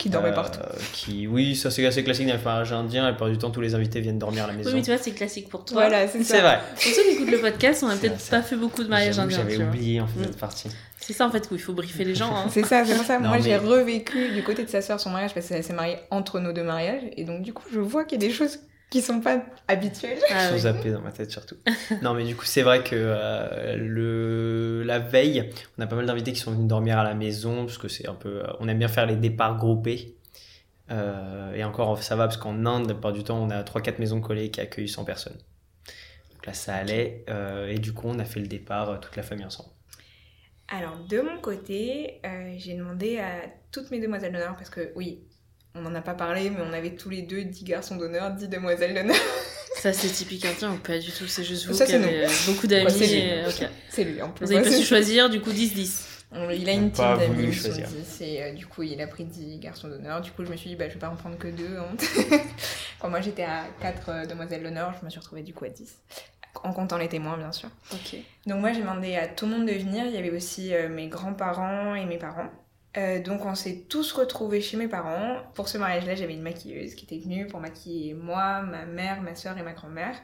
[0.00, 0.58] Qui dormaient euh, partout.
[0.92, 3.04] Qui, oui, ça c'est assez classique dans les mariages indiens.
[3.04, 4.70] La plupart du temps, tous les invités viennent dormir à la maison.
[4.70, 5.82] Oui, mais tu vois, c'est classique pour toi.
[5.86, 6.34] Voilà, c'est ça.
[6.34, 6.58] c'est vrai.
[6.74, 9.16] Pour ceux qui écoutent le podcast, on a C'est peut-être pas fait beaucoup de mariages
[9.20, 9.38] indiens.
[9.48, 10.24] J'avais oublié en fait Mm.
[10.24, 10.68] cette partie.
[11.06, 12.34] C'est ça en fait où il faut briefer les gens.
[12.34, 12.46] hein.
[12.50, 13.20] C'est ça, c'est pour ça.
[13.20, 15.98] Non, Moi, j'ai revécu du côté de sa sœur son mariage parce qu'elle s'est mariée
[16.10, 17.02] entre nos deux mariages.
[17.16, 18.58] Et donc, du coup, je vois qu'il y a des choses
[18.90, 20.18] qui sont pas habituelles.
[20.30, 20.60] Ah, Sont oui.
[20.62, 21.54] zappés dans ma tête surtout.
[22.02, 24.82] non, mais du coup, c'est vrai que euh, le...
[24.84, 25.48] la veille,
[25.78, 28.08] on a pas mal d'invités qui sont venus dormir à la maison parce que c'est
[28.08, 28.40] un peu.
[28.42, 30.16] euh, On aime bien faire les départs groupés.
[30.90, 33.98] Euh, et encore, ça va parce qu'en Inde, la plupart du temps, on a 3-4
[34.00, 35.38] maisons collées qui accueillent 100 personnes.
[36.32, 37.24] Donc là, ça allait.
[37.30, 39.70] euh, et du coup, on a fait le départ, toute la famille ensemble.
[40.68, 43.30] Alors, de mon côté, euh, j'ai demandé à
[43.70, 45.20] toutes mes demoiselles d'honneur parce que, oui,
[45.74, 48.48] on n'en a pas parlé, mais on avait tous les deux 10 garçons d'honneur, 10
[48.48, 49.16] demoiselles d'honneur.
[49.76, 51.26] Ça, c'est typique indien ou pas du tout?
[51.28, 52.86] C'est juste vous Ça, qui c'est avez euh, beaucoup d'amis.
[52.86, 53.06] Ouais, c'est
[54.04, 54.16] lui.
[54.18, 54.46] et- en plus.
[54.46, 56.02] Vous avez Ouais, pas su choisir, du coup 10-10.
[56.32, 57.86] On- Il a une team d'amis, choisir.
[57.86, 60.20] 10, et euh, du coup, il a pris 10 garçons d'honneur.
[60.22, 61.76] Du coup, je me suis dit, bah, je vais pas en prendre que deux.
[61.78, 61.94] hein.
[62.98, 65.94] Quand moi, j'étais à 4 demoiselles d'honneur, je me suis retrouvée du coup à 10.
[66.64, 67.68] En comptant les témoins, bien sûr.
[67.92, 68.16] Ok.
[68.46, 70.88] Donc moi j'ai demandé à tout le monde de venir, il y avait aussi euh,
[70.88, 72.48] mes grands-parents et mes parents.
[72.96, 75.36] Euh, donc on s'est tous retrouvés chez mes parents.
[75.54, 79.34] Pour ce mariage-là, j'avais une maquilleuse qui était venue pour maquiller moi, ma mère, ma
[79.34, 80.16] soeur et ma grand-mère.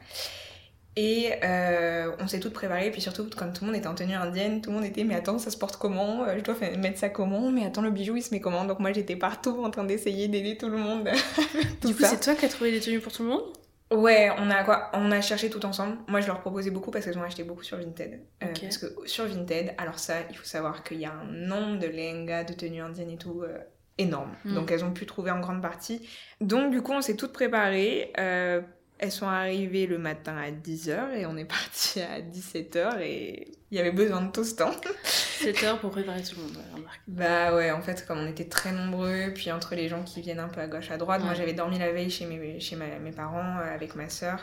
[0.95, 4.15] Et euh, on s'est toutes préparées, puis surtout comme tout le monde était en tenue
[4.15, 6.27] indienne, tout le monde était mais attends ça se porte comment?
[6.37, 7.51] Je dois mettre ça comment?
[7.51, 8.67] Mais attends le bijou il se met comment?
[8.67, 11.09] Donc moi j'étais partout en train d'essayer d'aider tout le monde.
[11.81, 13.45] tout Du coup, c'est toi qui as trouvé les tenues pour tout le monde?
[13.93, 14.91] Ouais, on a quoi?
[14.95, 15.99] On a cherché tout ensemble.
[16.09, 18.21] Moi, je leur proposais beaucoup parce qu'elles ont acheté beaucoup sur Vinted.
[18.43, 18.47] Euh.
[18.61, 21.87] Parce que sur Vinted, alors ça, il faut savoir qu'il y a un nombre de
[21.87, 23.59] lehengas, de tenues indiennes et tout euh,
[23.99, 24.35] énorme.
[24.45, 24.55] Mm.
[24.55, 26.09] Donc elles ont pu trouver en grande partie.
[26.41, 28.13] Donc du coup, on s'est toutes préparées.
[28.19, 28.63] Euh,
[29.03, 33.77] Elles sont arrivées le matin à 10h et on est parti à 17h et il
[33.77, 34.71] y avait besoin de tout ce temps.
[35.05, 36.83] 7 heures pour préparer tout le monde, ouais.
[37.09, 40.39] Bah ouais, en fait, comme on était très nombreux, puis entre les gens qui viennent
[40.39, 42.99] un peu à gauche, à droite, moi j'avais dormi la veille chez mes, chez ma-
[43.01, 44.39] mes parents euh, avec ma sœur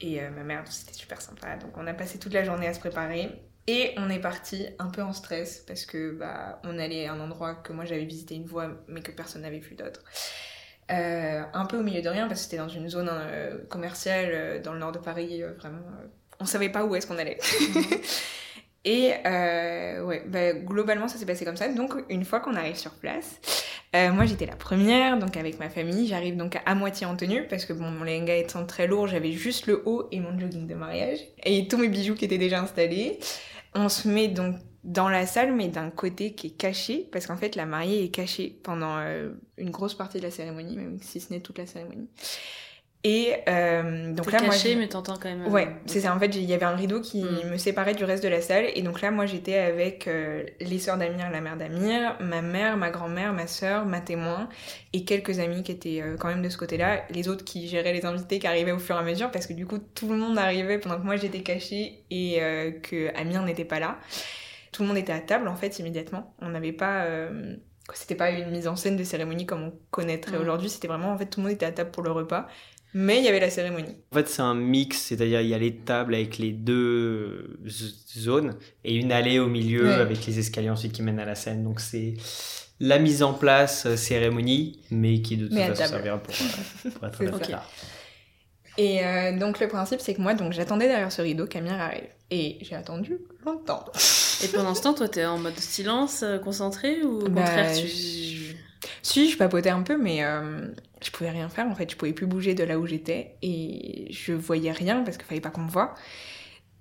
[0.00, 1.56] et euh, ma mère, donc c'était super sympa.
[1.56, 3.30] Donc on a passé toute la journée à se préparer
[3.66, 7.20] et on est parti un peu en stress parce que bah on allait à un
[7.20, 10.00] endroit que moi j'avais visité une fois mais que personne n'avait vu d'autre.
[10.90, 14.30] Euh, un peu au milieu de rien parce que c'était dans une zone euh, commerciale
[14.32, 15.78] euh, dans le nord de Paris, vraiment.
[16.40, 17.38] on savait pas où est-ce qu'on allait.
[18.84, 21.68] Et euh, ouais, bah, globalement ça s'est passé comme ça.
[21.68, 23.40] Donc une fois qu'on arrive sur place,
[23.94, 27.46] euh, moi j'étais la première, donc avec ma famille, j'arrive donc à moitié en tenue
[27.46, 30.66] parce que bon mon lehenga étant très lourd, j'avais juste le haut et mon jogging
[30.66, 33.18] de mariage et tous mes bijoux qui étaient déjà installés.
[33.74, 37.36] On se met donc dans la salle mais d'un côté qui est caché parce qu'en
[37.36, 41.20] fait la mariée est cachée pendant euh, une grosse partie de la cérémonie, même si
[41.20, 42.08] ce n'est toute la cérémonie.
[43.02, 45.42] Et euh, donc là moi caché, mais t'entends quand même.
[45.46, 46.14] euh, Ouais, c'est ça.
[46.14, 47.50] En fait, il y avait un rideau qui Mm.
[47.52, 48.66] me séparait du reste de la salle.
[48.74, 52.76] Et donc là, moi, j'étais avec euh, les sœurs d'Amir, la mère d'Amir, ma mère,
[52.76, 54.50] ma grand-mère, ma sœur, ma témoin,
[54.92, 57.06] et quelques amis qui étaient quand même de ce côté-là.
[57.08, 59.54] Les autres qui géraient les invités qui arrivaient au fur et à mesure, parce que
[59.54, 62.34] du coup, tout le monde arrivait pendant que moi, j'étais cachée et
[62.82, 63.98] que Amir n'était pas là.
[64.72, 66.34] Tout le monde était à table, en fait, immédiatement.
[66.40, 67.04] On n'avait pas...
[67.04, 67.56] euh,
[67.94, 70.42] C'était pas une mise en scène de cérémonie comme on connaîtrait Mm.
[70.42, 70.68] aujourd'hui.
[70.68, 72.46] C'était vraiment, en fait, tout le monde était à table pour le repas.
[72.92, 73.96] Mais il y avait la cérémonie.
[74.12, 77.60] En fait, c'est un mix, c'est-à-dire il y a les tables avec les deux
[78.18, 79.92] zones et une allée au milieu Ouais.
[79.94, 81.62] avec les escaliers ensuite qui mènent à la scène.
[81.62, 82.14] Donc c'est
[82.80, 87.06] la mise en place euh, cérémonie, mais qui de toute façon servira pour, euh, pour
[87.06, 87.70] être plus tard.
[88.76, 92.08] Et euh, donc le principe c'est que moi donc j'attendais derrière ce rideau qu'Amir arrive
[92.30, 93.84] et j'ai attendu longtemps.
[94.44, 97.72] Et pendant ce temps, toi, t'es en mode silence, euh, concentré ou au Bah, contraire,
[97.76, 97.86] tu.
[97.88, 98.54] je-
[99.02, 100.66] Si je papotais un peu mais euh,
[101.02, 104.06] je pouvais rien faire en fait, je pouvais plus bouger de là où j'étais et
[104.10, 105.94] je voyais rien parce qu'il fallait pas qu'on me voie.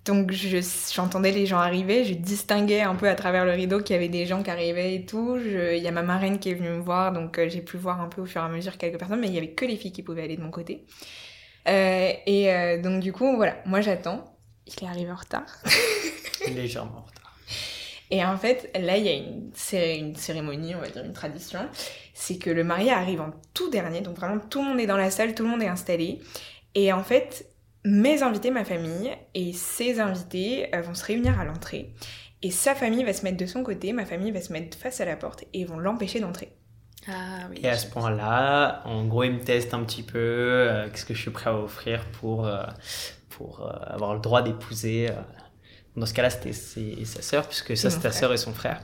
[0.05, 0.60] Donc je-
[0.93, 4.07] j'entendais les gens arriver, je distinguais un peu à travers le rideau qu'il y avait
[4.10, 5.38] des gens qui arrivaient et tout.
[5.38, 7.99] Il y a ma marraine qui est venue me voir donc euh, j'ai pu voir
[8.01, 9.76] un peu au fur et à mesure quelques personnes mais il y avait que les
[9.76, 10.86] filles qui pouvaient aller de mon côté.
[11.68, 14.24] Euh, et euh, donc du coup voilà, moi j'attends.
[14.68, 15.45] Il est arrivé en retard.
[16.47, 17.19] Légèrement en retard.
[18.12, 21.14] Et en fait, là, il y a une, cé- une cérémonie, on va dire une
[21.14, 21.60] tradition.
[22.14, 24.97] C'est que le marié arrive en tout dernier, donc vraiment tout le monde est dans
[24.97, 26.20] la salle, tout le monde est installé.
[26.76, 27.45] Et en fait,
[27.86, 31.93] mes invités, ma famille, et ses invités euh, vont se réunir à l'entrée.
[32.41, 35.01] Et sa famille va se mettre de son côté, ma famille va se mettre face
[35.01, 36.51] à la porte et vont l'empêcher d'entrer.
[37.07, 37.60] Ah oui.
[37.64, 41.14] Et à ce point-là, en gros, il me teste un petit peu euh, qu'est-ce que
[41.14, 42.64] je suis prêt à offrir pour, euh,
[43.30, 45.10] pour euh, avoir le droit d'épouser.
[45.96, 48.82] Dans ce cas-là, c'était sa sœur, puisque ça, c'est ta sœur et son frère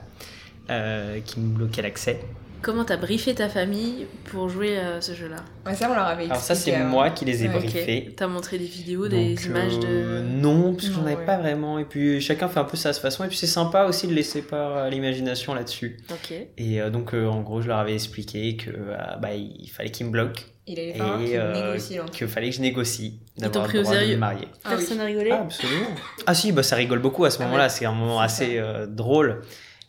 [0.70, 2.20] euh, qui me bloquaient l'accès.
[2.62, 6.24] Comment t'as briefé ta famille pour jouer à ce jeu-là Ouais, ça, on leur avait
[6.24, 8.12] Alors ça, c'est expliqué moi qui les ai Ouais, briefés.
[8.16, 10.26] T'as montré des vidéos, des Donc, images euh, de.
[10.26, 11.24] Non, parce que j'en Non, avais ouais.
[11.26, 11.78] pas vraiment.
[11.78, 13.24] Et puis chacun fait un peu ça à sa façon.
[13.24, 15.98] Et puis c'est sympa aussi de laisser par à l'imagination là-dessus.
[16.10, 16.32] Ok.
[16.58, 19.90] Et euh, donc euh, en gros, je leur avais expliqué que euh, bah, il fallait
[19.90, 23.64] qu'ils me bloquent Il allait falloir qu'il euh, négocie qu'il fallait que je négocie d'avoir
[23.66, 24.48] pris le au droit de sérieux me marier.
[24.64, 24.76] Ah oui.
[24.78, 25.86] Personne n'a rigolé Ah, absolument.
[26.26, 27.64] Ah si, bah, ça rigole beaucoup à ce Ah moment-là.
[27.64, 27.68] ouais.
[27.70, 29.42] C'est un moment assez euh, drôle.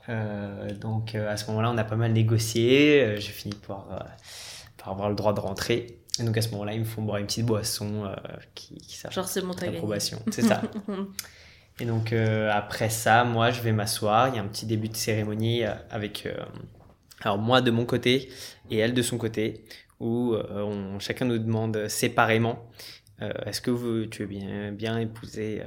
[0.10, 3.04] Euh, donc euh, à ce moment-là, on a pas mal négocié.
[3.04, 4.06] Euh, J'ai fini par,
[4.78, 6.00] par avoir le droit de rentrer.
[6.20, 8.12] Et donc à ce moment-là, ils me font boire une petite boisson
[8.56, 9.12] qui, qui sert
[9.66, 9.74] gagné.
[9.76, 10.20] d'approbation.
[10.32, 10.62] C'est ça.
[11.80, 14.30] Et donc après ça, moi, je vais m'asseoir.
[14.30, 16.28] Il y a un petit début de cérémonie avec
[17.22, 18.30] alors moi de mon côté
[18.72, 19.64] et elle de son côté,
[20.00, 22.68] où on, chacun nous demande séparément
[23.46, 25.62] est-ce que vous, tu veux bien, bien épouser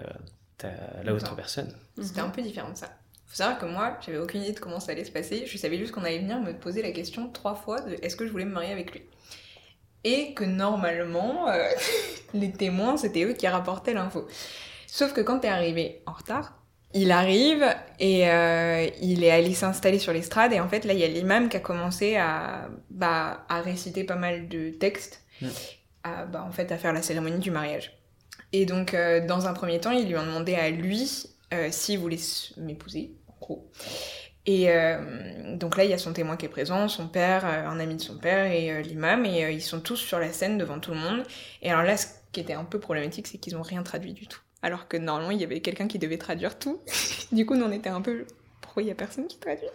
[1.05, 1.73] la autre personne?
[2.03, 3.00] C'était un peu différent de ça.
[3.31, 5.47] Faut savoir que moi, j'avais aucune idée de comment ça allait se passer.
[5.47, 8.27] Je savais juste qu'on allait venir me poser la question trois fois de est-ce que
[8.27, 9.03] je voulais me marier avec lui.
[10.03, 11.63] Et que normalement, euh,
[12.35, 14.27] les témoins, c'était eux qui rapportaient l'info.
[14.89, 16.57] Sauf que quand t'es arrivé en retard,
[16.93, 17.65] il arrive
[18.01, 20.53] et euh, il est allé s'installer sur l'estrade.
[20.53, 24.03] Et en fait, là, il y a l'imam qui a commencé à, bah, à réciter
[24.03, 25.47] pas mal de textes, Mm.
[26.03, 27.97] à, bah, en fait, à faire la cérémonie du mariage.
[28.53, 31.29] Et donc, euh, dans un premier temps, ils lui ont demandé à lui
[31.71, 32.19] s'il voulait
[32.59, 33.71] m'épouser, gros.
[34.47, 37.67] Et euh, donc là, il y a son témoin qui est présent, son père, euh,
[37.69, 40.33] un ami de son père et euh, l'imam, et euh, ils sont tous sur la
[40.33, 41.23] scène devant tout le monde.
[41.63, 44.27] Et alors là, ce qui était un peu problématique, c'est qu'ils ont rien traduit du
[44.27, 44.41] tout.
[44.63, 46.81] Alors que normalement, il y avait quelqu'un qui devait traduire tout.
[47.33, 48.25] du coup, nous, on était un peu...
[48.61, 49.67] Pourquoi il y a personne qui traduit?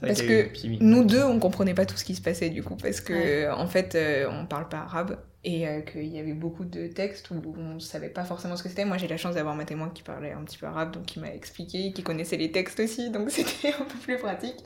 [0.00, 0.50] Parce que.
[0.80, 3.48] Nous deux, on comprenait pas tout ce qui se passait du coup, parce que Ouais.
[3.48, 7.30] en fait, euh, on parle pas arabe et euh, qu'il y avait beaucoup de textes
[7.30, 8.84] où on savait pas forcément ce que c'était.
[8.84, 11.20] Moi, j'ai la chance d'avoir ma témoin qui parlait un petit peu arabe, donc qui
[11.20, 14.56] m'a expliqué, qui connaissait les textes aussi, donc c'était un peu plus pratique.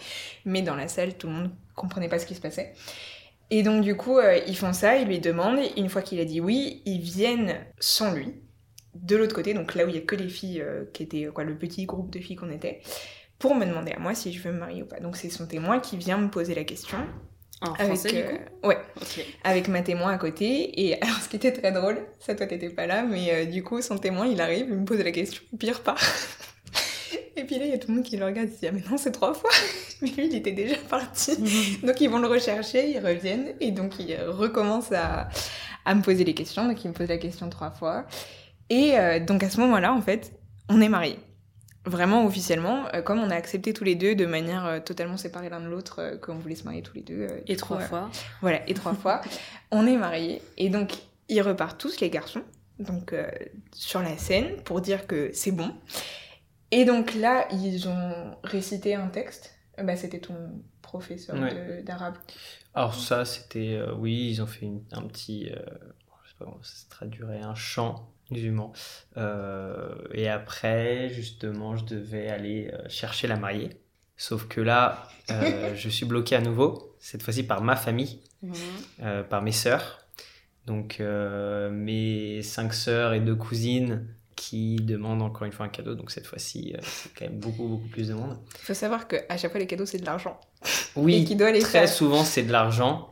[0.47, 2.73] Mais dans la salle, tout le monde comprenait pas ce qui se passait.
[3.51, 6.19] Et donc du coup, euh, ils font ça, ils lui demandent, et une fois qu'il
[6.19, 8.35] a dit oui, ils viennent sans lui,
[8.95, 11.27] de l'autre côté, donc là où il y a que les filles euh, qui étaient,
[11.27, 12.81] quoi, le petit groupe de filles qu'on était,
[13.39, 15.01] pour me demander à moi si je veux me marier ou pas.
[15.01, 16.99] Donc c'est son témoin qui vient me poser la question.
[17.63, 18.69] En Avec, du euh, coup?
[18.69, 18.79] ouais,
[19.45, 20.81] avec ma témoin à côté.
[20.81, 23.63] Et alors, ce qui était très drôle, ça, toi, t'étais pas là, mais euh, du
[23.63, 26.01] coup, son témoin, il arrive, il me pose la question, et puis il repart.
[27.37, 28.67] et puis là, il y a tout le monde qui le regarde, il se dit,
[28.67, 29.51] ah, mais non, c'est trois fois.
[30.03, 31.37] mais lui, il était déjà parti.
[31.83, 35.29] donc, ils vont le rechercher, ils reviennent, et donc, il recommence à,
[35.85, 36.67] à me poser les questions.
[36.67, 38.07] Donc, il me pose la question trois fois.
[38.71, 40.33] Et euh, donc, à ce moment-là, en fait,
[40.69, 41.19] on est mariés.
[41.87, 45.49] Vraiment officiellement, euh, comme on a accepté tous les deux de manière euh, totalement séparée
[45.49, 47.23] l'un de l'autre euh, qu'on voulait se marier tous les deux.
[47.23, 48.11] euh, Et trois coup, euh, fois.
[48.43, 49.23] voilà, et trois fois.
[49.71, 50.43] On est mariés.
[50.59, 50.93] Et donc,
[51.29, 52.43] ils repartent tous, les garçons,
[52.79, 53.27] donc euh,
[53.73, 55.73] sur la scène, pour dire que c'est bon.
[56.71, 59.55] Et donc là, ils ont récité un texte.
[59.79, 60.37] Euh, Bah, c'était ton
[60.83, 61.83] professeur Ouais.
[61.83, 62.17] d'arabe.
[62.75, 63.77] Alors ça, c'était...
[63.79, 65.49] euh, oui, ils ont fait une- un petit...
[65.51, 65.57] euh,
[66.25, 68.73] je sais pas comment ça se traduirait, un chant musulman.
[69.17, 73.71] Euh, et après, justement, je devais aller euh, chercher la mariée.
[74.17, 78.55] Sauf que là, euh, je suis bloqué à nouveau, cette fois-ci par ma famille, Mhm.
[79.03, 79.99] euh, par mes sœurs.
[80.67, 81.01] Donc
[81.73, 84.07] mes cinq sœurs et deux cousines
[84.37, 85.95] qui demandent encore une fois un cadeau.
[85.95, 88.39] Donc cette fois-ci, c'est quand même beaucoup, beaucoup plus de monde.
[88.63, 90.39] Il faut savoir qu'à chaque fois, les cadeaux, c'est de l'argent.
[90.65, 91.89] et Oui, qu'il doit les très faire.
[91.89, 93.11] souvent, c'est de l'argent.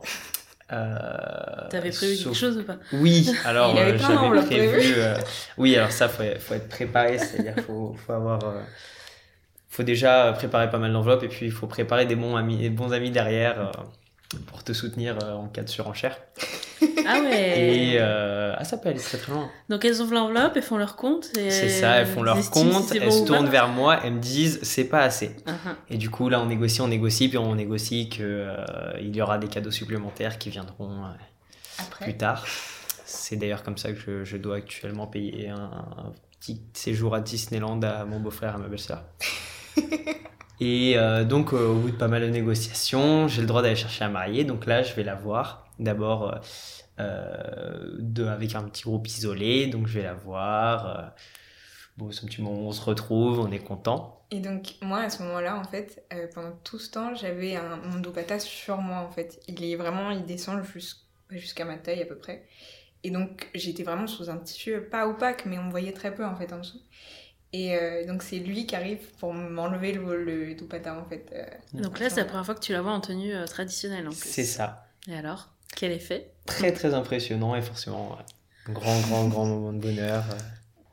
[0.71, 2.77] Euh, T'avais prévu sauf- quelque chose ou pas?
[2.93, 4.93] Oui, alors euh, j'avais prévu.
[4.97, 5.15] euh,
[5.57, 8.39] oui, alors ça, faut, faut être préparé, c'est-à-dire faut, faut avoir.
[9.69, 12.69] faut déjà préparer pas mal d'enveloppes et puis il faut préparer des bons amis, des
[12.69, 13.71] bons amis derrière
[14.47, 16.17] pour te soutenir en cas de surenchère.
[17.05, 19.49] Ah ouais Et euh, ah, ça peut aller très très loin.
[19.69, 21.29] Donc elles ouvrent l'enveloppe, elles font leur compte.
[21.37, 24.13] et C'est ça, elles font leur compte, elles bon se ou tournent vers moi, elles
[24.13, 25.35] me disent c'est pas assez.
[25.47, 25.75] Uh-huh.
[25.89, 28.55] Et du coup, là, on négocie, on négocie, puis on négocie que euh,
[29.01, 31.09] il y aura des cadeaux supplémentaires qui viendront euh,
[31.79, 32.05] Après.
[32.05, 32.45] plus tard.
[33.05, 37.21] C'est d'ailleurs comme ça que je, je dois actuellement payer un, un petit séjour à
[37.21, 39.03] Disneyland à mon beau-frère et à ma belle-sœur.
[40.59, 43.75] et euh, donc, euh, au bout de pas mal de négociations, j'ai le droit d'aller
[43.75, 44.43] chercher à marier.
[44.43, 45.68] Donc là, je vais la voir.
[45.79, 46.37] D'abord, euh,
[46.99, 49.67] euh, de- avec un petit groupe isolé.
[49.67, 50.87] Donc, je vais la voir.
[50.99, 51.09] euh,
[51.97, 54.25] bon, c'est un petit moment où on se retrouve, on est content.
[54.31, 57.77] Et donc, moi, à ce moment-là, en fait, euh, pendant tout ce temps, j'avais un,
[57.77, 59.41] mon dopata sur moi, en fait.
[59.47, 60.97] Il est vraiment, il descend jus-
[61.29, 62.45] jusqu'à ma taille, à peu près.
[63.03, 66.35] Et donc, j'étais vraiment sous un tissu, pas opaque, mais on voyait très peu, en
[66.35, 66.81] fait, en dessous.
[67.53, 71.25] Et euh, donc, c'est lui qui arrive pour m'enlever le, le dopata, en fait.
[71.33, 71.45] euh.
[71.81, 74.11] Donc là, c'est la première fois que tu la vois en tenue euh, traditionnelle en
[74.11, 74.29] plus.
[74.29, 74.85] C'est ça.
[75.07, 75.49] Et alors?
[75.75, 76.31] Quel effet?
[76.45, 78.23] Très, très impressionnant et forcément, ouais,
[78.67, 80.23] un grand, grand, grand moment de bonheur.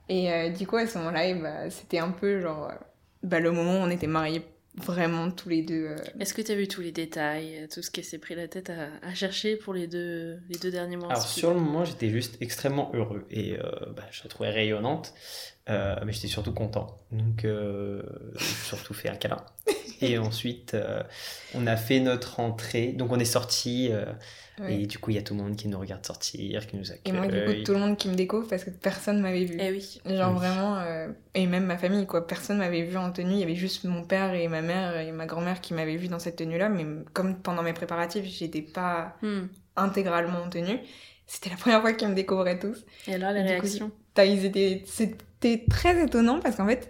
[0.09, 2.69] Et euh, du coup, à ce moment-là, eh bah, c'était un peu genre...
[2.71, 2.75] euh,
[3.23, 4.43] bah, le moment où on était mariés
[4.77, 5.87] vraiment tous les deux.
[5.87, 8.47] euh, Est-ce que tu as vu tous les détails, tout ce qu'elle s'est pris la
[8.47, 11.85] tête à, à chercher pour les deux, les deux derniers mois Alors sur le moment,
[11.85, 13.63] j'étais juste extrêmement heureux et euh,
[13.97, 15.15] bah, je la trouvais rayonnante,
[15.71, 16.99] euh, mais j'étais surtout content.
[17.11, 18.03] Donc euh,
[18.39, 19.45] j'ai surtout fait un câlin.
[20.03, 21.03] Et ensuite, euh,
[21.55, 22.89] on a fait notre entrée.
[22.89, 23.91] Donc on est sorti
[24.61, 24.83] ouais.
[24.83, 26.91] et du coup, il y a tout le monde qui nous regarde sortir, qui nous
[26.91, 27.13] Et accueille.
[27.13, 29.57] moi, du coup, tout le monde qui me découvre parce que personne m'avait vu.
[29.61, 30.01] Eh oui.
[30.07, 30.39] Genre Oui.
[30.39, 32.27] vraiment, euh, et même ma famille, quoi.
[32.27, 33.33] Personne m'avait vu en tenue.
[33.35, 36.09] Il y avait juste mon père et ma mère et ma grand-mère qui m'avaient vu
[36.09, 36.69] dans cette tenue-là.
[36.69, 39.47] Mais comme pendant mes préparatifs, j'étais pas Hmm.
[39.77, 40.79] intégralement en tenue,
[41.27, 42.85] c'était la première fois qu'ils me découvraient tous.
[43.09, 46.89] Et alors, les réactions Ils étaient, c'était très étonnant parce qu'en fait,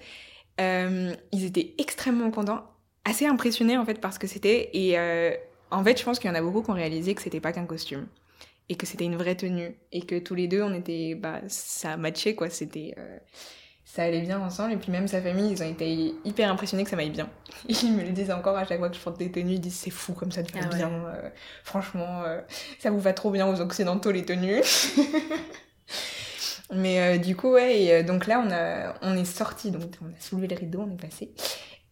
[0.61, 2.63] euh, ils étaient extrêmement contents,
[3.05, 4.71] assez impressionnés en fait par ce que c'était.
[4.73, 5.33] Et euh,
[5.71, 7.53] en fait, je pense qu'il y en a beaucoup qui ont réalisé que c'était pas
[7.53, 8.07] qu'un costume
[8.69, 11.97] et que c'était une vraie tenue et que tous les deux, on était, bah, ça
[11.97, 12.51] matchait quoi.
[12.51, 13.19] C'était, euh,
[13.85, 14.73] ça allait bien ensemble.
[14.75, 17.31] Et puis même sa famille, ils ont été hyper impressionnés que ça m'aille bien.
[17.69, 19.55] Ils me le disent encore à chaque fois que je porte des tenues.
[19.55, 20.77] Ils disent c'est fou comme ça te va Ah ouais.
[20.77, 20.91] bien.
[20.91, 21.31] euh,
[21.65, 22.41] franchement, euh,
[22.81, 24.63] ça vous va trop bien aux occidentaux les tenues.
[26.73, 29.83] Mais euh, du coup, ouais, et, euh, donc là, on, a, on est sorti, donc
[30.03, 31.33] on a soulevé le rideau, on est passé.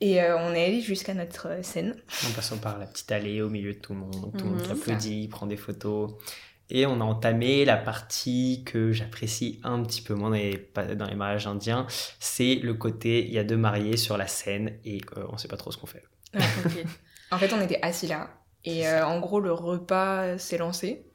[0.05, 1.95] Et euh, on est allé jusqu'à notre euh, scène.
[2.29, 4.51] En passant par la petite allée au milieu de tout le monde, donc tout le
[4.51, 4.71] monde Mhm.
[4.73, 6.11] applaudit, prend des photos.
[6.69, 11.07] Et on a entamé la partie que j'apprécie un petit peu moins dans les, dans
[11.07, 11.87] les mariages indiens.
[12.21, 15.49] C'est le côté, il y a deux mariés sur la scène et euh, on sait
[15.49, 16.05] pas trop ce qu'on fait.
[17.31, 18.31] En fait, on était assis là.
[18.65, 21.07] Et euh, en gros, le repas s'est lancé.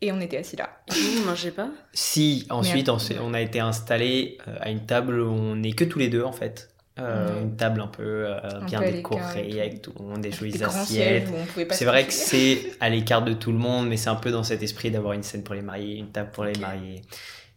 [0.00, 0.82] Et on était assis là.
[0.88, 1.70] Et vous, vous mangez pas?
[1.92, 5.98] Si, ensuite, on, on a été installé à une table où on n'est que tous
[5.98, 6.73] les deux en fait.
[7.00, 7.42] Euh.
[7.42, 11.28] Une table un peu euh, bien peu décorée, avec tout le monde, des jolies assiettes.
[11.28, 14.30] on C'est vrai que c'est à l'écart de tout le monde, mais c'est un peu
[14.30, 17.02] dans cet esprit d'avoir une scène pour les mariés, une table pour les mariés.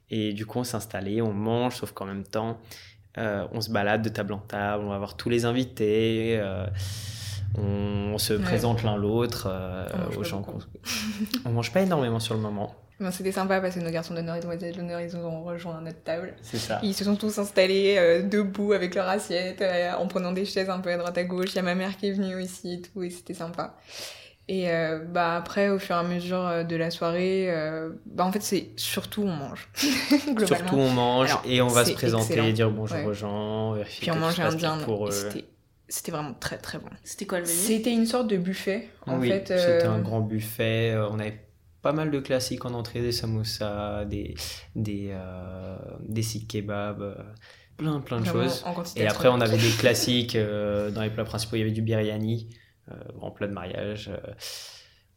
[0.09, 2.57] Et du coup, on s'est installé, on mange, sauf qu'en même temps,
[3.19, 6.41] euh, on se balade de table en table, on va voir tous les invités.
[7.57, 8.39] on se Ouais.
[8.41, 9.47] présente l'un l'autre
[10.13, 10.41] On aux gens.
[10.41, 10.59] qu'on-
[11.45, 12.75] on mange pas énormément sur le moment.
[12.99, 15.77] Bon, C'était sympa parce que nos garçons d'honneur et demoiselles d'honneur, ils nous ont rejoint
[15.77, 16.33] à notre table.
[16.41, 16.79] C'est ça.
[16.81, 20.69] Ils se sont tous installés euh, debout avec leur assiette, euh, en prenant des chaises
[20.69, 21.51] un peu à droite à gauche.
[21.53, 23.75] Il y a ma mère qui est venue aussi et tout, et c'était sympa.
[24.49, 28.31] Et euh, bah après, au fur et à mesure de la soirée, euh, bah en
[28.31, 29.67] fait, c'est surtout on mange.
[30.33, 30.47] Globalement.
[30.47, 32.51] Surtout on mange Alors, et on va se présenter, excellent.
[32.53, 33.05] dire bonjour Ouais.
[33.05, 34.77] aux gens, vérifier Puis on mangeait indien.
[34.85, 35.09] pour.
[35.89, 36.87] C'était vraiment très très bon.
[37.03, 37.55] C'était quoi le menu?
[37.55, 39.47] C'était une sorte de buffet, en oui, fait.
[39.47, 40.95] c'était euh, un grand buffet.
[41.11, 41.39] On avait
[41.88, 44.35] pas mal de classiques en entrée, des samosas, des,
[44.75, 47.15] des, euh, des sikh kebabs, euh,
[47.77, 48.65] plein plein de vraiment choses.
[48.97, 51.55] Et après, on avait des classiques euh, dans les plats principaux.
[51.55, 52.49] Il y avait du biryani,
[52.91, 54.09] euh, grand plat de mariage.
[54.09, 54.33] euh,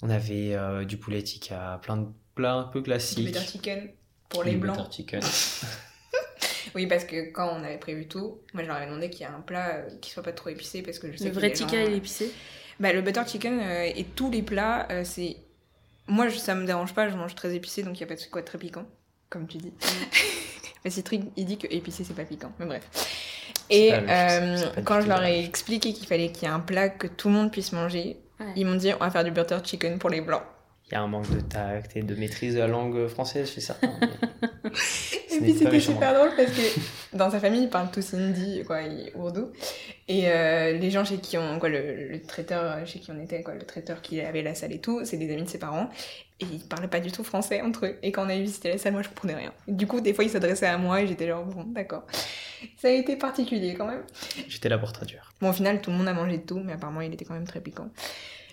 [0.03, 2.07] on avait euh, du poulet tikka, plein de
[2.37, 3.27] plats un peu Du classiques.
[3.27, 3.91] butter chicken
[4.29, 4.77] pour les Du blancs.
[4.77, 5.21] butter chicken.
[6.77, 9.25] Oui, parce que quand on avait prévu tout, moi je leur avais demandé qu'il y
[9.25, 11.53] ait un plat euh, qui soit pas trop épicé parce que je sais Le vrai
[11.53, 12.31] tikka, gens- il est épicé?
[12.79, 15.37] Bah, le butter chicken euh, et tous les plats, euh, c'est.
[16.11, 18.17] Moi, je- ça me dérange pas, je mange très épicé donc il y a pas
[18.17, 18.85] de quoi de très piquant,
[19.31, 19.73] comme tu dis.
[20.85, 22.83] Mais Citrig, il dit que épicé c'est pas piquant, mais bref.
[23.69, 27.07] Et euh, quand je leur ai expliqué qu'il fallait qu'il y ait un plat que
[27.07, 28.47] tout le monde puisse manger, Ouais.
[28.57, 30.43] ils m'ont dit on va faire du butter chicken pour les blancs.
[30.91, 33.61] Il y a un manque de tact et de maîtrise de la langue française chez
[33.61, 33.93] certains.
[34.65, 34.71] mais
[35.37, 38.83] Et puis c'était super drôle parce que dans sa famille, ils parlent tous hindi, quoi,
[38.83, 39.53] et ourdou.
[40.09, 43.43] Et euh, les gens chez qui on, quoi, le, le traiteur chez qui on était,
[43.45, 45.89] quoi, le traiteur qui avait la salle et tout, c'est des amis de ses parents.
[46.41, 47.97] Et ils parlaient pas du tout français entre eux.
[48.03, 49.53] Et quand on a visité la salle, moi je comprenais rien.
[49.69, 52.05] Du coup, des fois, ils s'adressaient à moi et j'étais genre, bon, d'accord.
[52.79, 54.03] Ça a été particulier quand même.
[54.49, 55.33] J'étais là pour traduire.
[55.41, 57.35] Bon, au final, tout le monde a mangé de tout, mais apparemment, il était quand
[57.35, 57.89] même très piquant.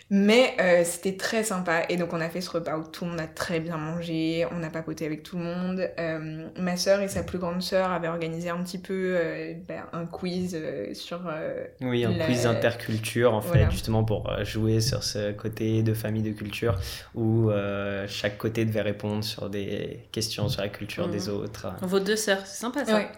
[0.09, 1.83] Mais euh, c'était très sympa.
[1.89, 4.47] Et donc, on a fait ce repas où tout le monde a très bien mangé.
[4.57, 5.81] On a papoté avec tout le monde.
[5.99, 9.83] Euh, ma sœur et sa plus grande sœur avaient organisé un petit peu euh, ben,
[9.91, 11.21] un quiz euh, sur.
[11.27, 13.69] euh, Oui, un La- quiz interculture, en fait, Voilà.
[13.69, 16.77] justement pour jouer sur ce côté de famille de culture
[17.13, 21.11] où euh, chaque côté devait répondre sur des questions sur la culture Mhm.
[21.11, 21.67] des autres.
[21.81, 22.95] Vos deux sœurs, c'est sympa ça.
[22.95, 23.09] Ouais.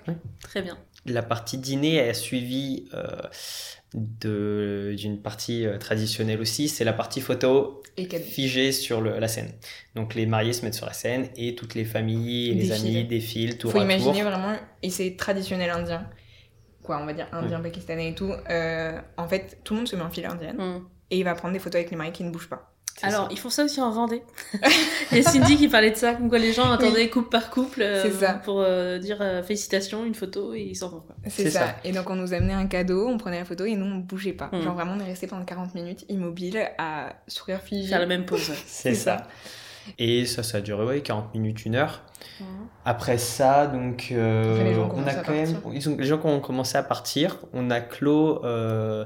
[0.41, 0.77] Très bien.
[1.05, 3.05] La partie dîner a suivi euh,
[3.93, 7.81] d'une partie euh, traditionnelle aussi, c'est la partie photo
[8.29, 9.51] figée sur le- la scène.
[9.95, 12.97] Donc les mariés se mettent sur la scène et toutes les familles et les Défilent.
[12.97, 14.29] amis défilent tour Faut à imaginer tour.
[14.29, 14.55] vraiment.
[14.83, 16.07] Et c'est traditionnel indien.
[16.83, 18.31] Quoi, on va dire indien, pakistanais et tout.
[18.49, 20.55] Euh, en fait, tout le monde se met en file indienne.
[20.57, 20.85] Hmm.
[21.11, 22.73] Et il va prendre des photos avec les mariés qui ne bougent pas.
[23.01, 23.27] Alors, ça.
[23.31, 24.21] ils font ça aussi en Vendée.
[25.11, 27.49] Il y a Cindy qui parlait de ça, comme quoi les gens attendaient couple par
[27.49, 28.33] couple euh, C'est ça.
[28.33, 31.01] pour euh, dire euh, félicitations, une photo et ils s'en vont.
[31.01, 31.15] quoi.
[31.27, 31.59] C'est ça.
[31.59, 31.75] ça.
[31.83, 34.33] Et donc on nous amenait un cadeau, on prenait la photo et nous on bougeait
[34.33, 34.49] pas.
[34.51, 34.61] Mm.
[34.61, 37.87] Genre vraiment on est resté pendant 40 minutes immobile à sourire figé.
[37.87, 38.49] Faire la même pause.
[38.49, 38.55] ouais.
[38.65, 39.27] C'est ça.
[39.97, 42.03] Et ça, ça a duré ouais, 40 minutes, une heure.
[42.85, 46.77] Après ça, donc, euh, on a quand même, ils ont, les gens qui ont commencé
[46.77, 49.05] à partir, on a clos euh,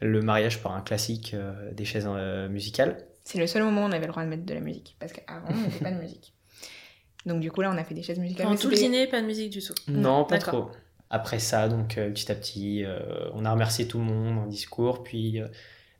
[0.00, 2.98] le mariage par un classique euh, des chaises euh, musicales.
[3.24, 5.12] C'est le seul moment où on avait le droit de mettre de la musique parce
[5.12, 6.34] qu'avant on n'avait pas de musique.
[7.26, 8.46] Donc du coup là on a fait des chaises musicales.
[8.46, 9.74] Pendant tout le dîner, pas de musique du tout.
[9.88, 10.70] Non, pas trop.
[11.10, 14.46] Après ça, donc euh, petit à petit, euh, on a remercié tout le monde en
[14.46, 15.46] discours, puis euh,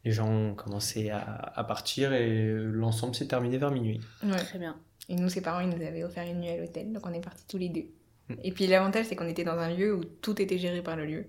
[0.05, 4.01] les gens ont commencé à, à partir et l'ensemble s'est terminé vers minuit.
[4.25, 4.37] Ouais.
[4.37, 4.77] Très bien.
[5.09, 7.21] Et nous ses parents ils nous avaient offert une nuit à l'hôtel donc on est
[7.21, 7.87] partis tous les deux.
[8.29, 8.35] Mm.
[8.43, 11.05] Et puis l'avantage c'est qu'on était dans un lieu où tout était géré par le
[11.07, 11.27] lieu.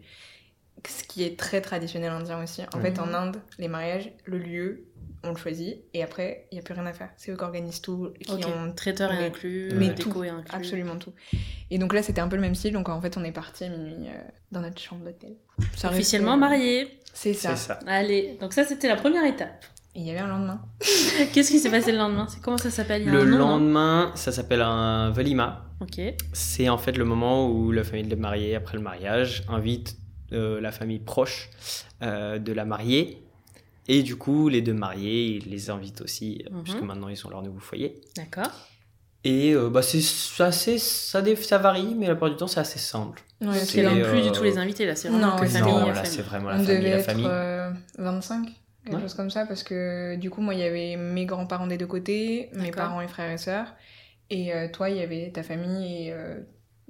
[0.87, 2.61] Ce qui est très traditionnel indien aussi.
[2.73, 2.81] En Mhm.
[2.83, 4.85] fait en Inde les mariages le lieu
[5.25, 7.09] on le choisit et après il y a plus rien à faire.
[7.17, 8.45] C'est eux qui organisent tout, qui Ok.
[8.45, 10.55] ont Traiteur est inclus, Mais euh, déco tout, est inclus.
[10.55, 11.13] Absolument tout.
[11.71, 12.73] Et donc là, c'était un peu le même style.
[12.73, 14.17] Donc en fait, on est parti à minuit euh,
[14.51, 15.35] dans notre chambre d'hôtel.
[15.83, 16.99] Officiellement marié.
[17.13, 17.55] C'est ça.
[17.55, 17.79] C'est ça.
[17.87, 19.65] Allez, donc ça c'était la première étape.
[19.95, 20.61] Et il y avait un lendemain.
[21.33, 22.27] Qu'est-ce qui s'est passé le lendemain?
[22.29, 23.05] C'est comment ça s'appelle?
[23.05, 25.63] Le nom, non lendemain, ça s'appelle un velima.
[25.79, 26.01] Ok.
[26.33, 29.95] C'est en fait le moment où la famille de mariée, après le mariage, invite
[30.33, 31.49] euh, la famille proche
[32.01, 33.21] euh, de la mariée.
[33.87, 36.63] Et du coup, les deux mariés, ils les invitent aussi, euh, Mhm.
[36.63, 38.01] puisque maintenant ils ont leur nouveau foyer.
[38.15, 38.49] D'accord.
[39.23, 39.99] Et euh, bah, c'est
[40.43, 43.21] assez, ça, dé- ça varie, mais la plupart du temps, c'est assez simple.
[43.41, 45.71] Ouais, n'y a plus euh, du tout les invités là, c'est vraiment non, que famille.
[45.73, 47.25] non, euh, là, c'est vraiment la on famille, devait la famille.
[47.27, 48.45] euh, 25,
[48.85, 49.01] quelque Ouais.
[49.01, 49.45] chose comme ça.
[49.47, 53.01] Parce que du coup, moi, il y avait mes grands-parents des deux côtés, mes parents
[53.01, 53.73] et frères et sœurs.
[54.29, 56.39] Et euh, toi, il y avait ta famille et euh,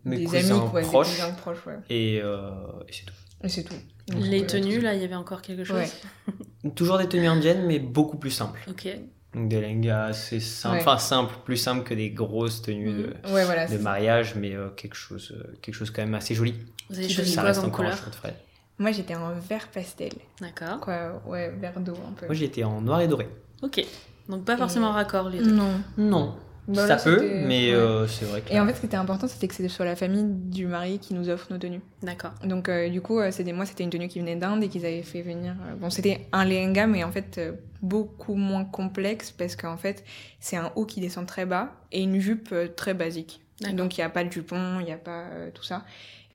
[0.03, 0.81] Mes des cousins amis, quoi.
[0.81, 1.09] des proches.
[1.09, 1.77] cousins proches, ouais.
[1.89, 2.49] Et, euh,
[2.87, 3.13] et c'est tout.
[3.43, 3.75] Et c'est tout.
[4.07, 5.77] Donc, Les tenues là, il y avait encore quelque chose.
[5.77, 6.71] Ouais.
[6.75, 8.59] Toujours des tenues indiennes, mais beaucoup plus simples.
[8.69, 8.87] Ok.
[9.33, 10.81] Donc des lengas, c'est simple, Ouais.
[10.81, 12.97] enfin simple, plus simple que des grosses tenues Mhm.
[13.01, 13.65] de, Ouais, voilà.
[13.65, 13.83] de c'est ça.
[13.83, 16.53] mariage, mais euh, quelque, chose, euh, quelque chose quand même assez joli.
[16.89, 18.35] Vous avez Ça choisi quoi reste comme couleur frais.
[18.77, 20.11] Moi, j'étais en vert pastel.
[20.39, 20.79] D'accord.
[20.79, 22.25] Quoi, ouais, vert d'eau un peu.
[22.27, 23.27] Moi j'étais en noir et doré.
[23.61, 23.83] Ok.
[24.29, 25.51] Donc pas forcément Et- raccord les deux.
[25.51, 25.71] Non.
[25.97, 26.35] Non.
[26.67, 27.73] Bah, ça là, peut, c'était- mais ouais.
[27.75, 28.51] euh, c'est vrai que.
[28.51, 30.97] Et en fait, ce qui était important, c'était que ce soit la famille du mari
[30.99, 31.81] qui nous offre nos tenues.
[32.01, 32.31] D'accord.
[32.43, 34.85] Donc, euh, du coup, euh, c'était moi, c'était une tenue qui venait d'Inde et qu'ils
[34.85, 35.51] avaient fait venir.
[35.67, 37.51] euh, bon, c'était un lehenga, mais en fait, euh,
[37.81, 40.03] beaucoup moins complexe parce qu'en fait,
[40.39, 43.41] c'est un haut qui descend très bas et une jupe euh, très basique.
[43.61, 43.75] D'accord.
[43.77, 45.83] Donc, il n'y a pas de jupon, il n'y a pas euh, tout ça.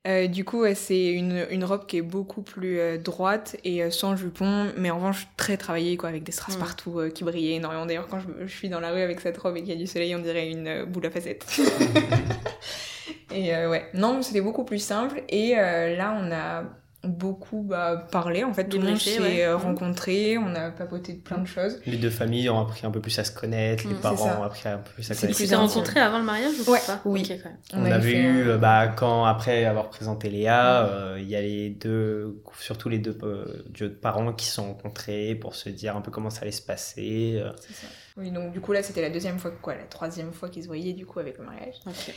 [0.07, 3.91] Euh, du coup, c'est une, une robe qui est beaucoup plus euh, droite et euh,
[3.91, 6.59] sans jupon, mais en revanche très travaillée, quoi, avec des strass Mm.
[6.59, 7.85] partout qui brillaient énormément.
[7.85, 9.79] D'ailleurs, quand je, je suis dans la rue avec cette robe et qu'il y a
[9.79, 11.45] du soleil, on dirait une boule à facettes.
[13.31, 15.21] et ouais, non, c'était beaucoup plus simple.
[15.29, 16.63] Et là, on a
[17.03, 19.43] beaucoup bah, parlé, en fait, tout le monde s'est ouais.
[19.43, 19.61] euh, Mm.
[19.61, 21.79] rencontré, on a papoté de plein de choses.
[21.87, 24.43] Les deux familles ont appris un peu plus à se connaître, les Mm, parents ont
[24.43, 25.37] appris un peu plus à C'est Tu connaître.
[25.37, 27.21] plus t'es rencontrés avant le mariage ou Ouais, pas oui.
[27.27, 27.49] Ok, quand
[27.79, 27.87] même.
[27.87, 31.41] On, avait eu, un- euh, bah, quand après avoir présenté Léa, euh, il y a
[31.41, 35.95] les deux, surtout les deux euh, deux parents qui se sont rencontrés pour se dire
[35.97, 37.39] un peu comment ça allait se passer.
[37.43, 37.51] euh.
[37.61, 37.87] C'est ça.
[38.17, 40.67] Oui, donc du coup, là, c'était la deuxième fois, quoi, la troisième fois qu'ils se
[40.67, 41.75] voyaient, du coup, avec le mariage.
[41.87, 42.13] Ok.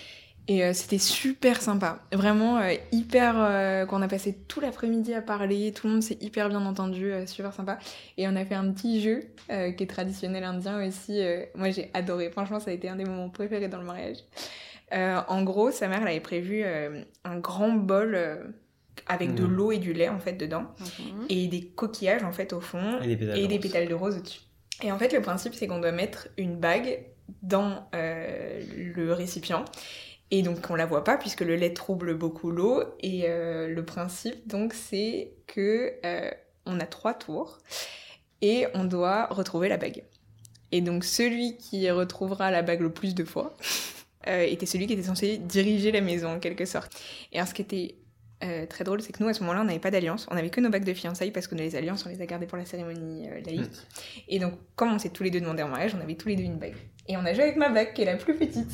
[0.47, 2.01] Et euh, c'était super sympa.
[2.13, 3.35] Vraiment euh, hyper.
[3.39, 7.11] euh, qu'on a passé tout l'après-midi à parler, tout le monde s'est hyper bien entendu,
[7.13, 7.79] euh, super sympa.
[8.19, 11.19] Et on a fait un petit jeu euh, qui est traditionnel indien aussi.
[11.23, 12.31] euh, moi j'ai adoré.
[12.31, 14.19] Franchement, ça a été un des moments préférés dans le mariage.
[14.93, 18.37] Euh, en gros, sa mère elle avait prévu euh, un grand bol euh,
[19.07, 19.51] avec de Mhm.
[19.51, 20.65] l'eau et du lait en fait dedans.
[20.79, 21.27] Mhm.
[21.31, 23.39] Et des coquillages en fait au fond Et des pétales.
[23.39, 23.63] et de des rose.
[23.63, 24.41] pétales de rose au-dessus.
[24.83, 26.99] Et en fait, le principe, c'est qu'on doit mettre une bague
[27.43, 28.61] dans euh,
[28.95, 29.65] le récipient.
[30.35, 32.83] Et donc, on la voit pas puisque le lait trouble beaucoup l'eau.
[32.99, 36.29] Et euh, le principe, donc, c'est que euh,
[36.67, 37.61] on a trois tours
[38.43, 40.03] et on doit retrouver la bague.
[40.73, 43.57] Et donc, celui qui retrouvera la bague le plus de fois
[44.27, 47.01] euh, était celui qui était censé diriger la maison en quelque sorte.
[47.31, 47.95] Et alors, ce qui était
[48.45, 50.27] euh, très drôle, c'est que nous, à ce moment-là, on n'avait pas d'alliance.
[50.31, 52.47] On avait que nos bagues de fiançailles parce que les alliances, on les a gardées
[52.47, 53.71] pour la cérémonie euh, laïque.
[54.29, 56.37] Et donc, comme on s'est tous les deux demandé en mariage, on avait tous les
[56.37, 56.75] deux une bague.
[57.09, 58.67] Et on a joué avec ma bague, qui est la plus petite.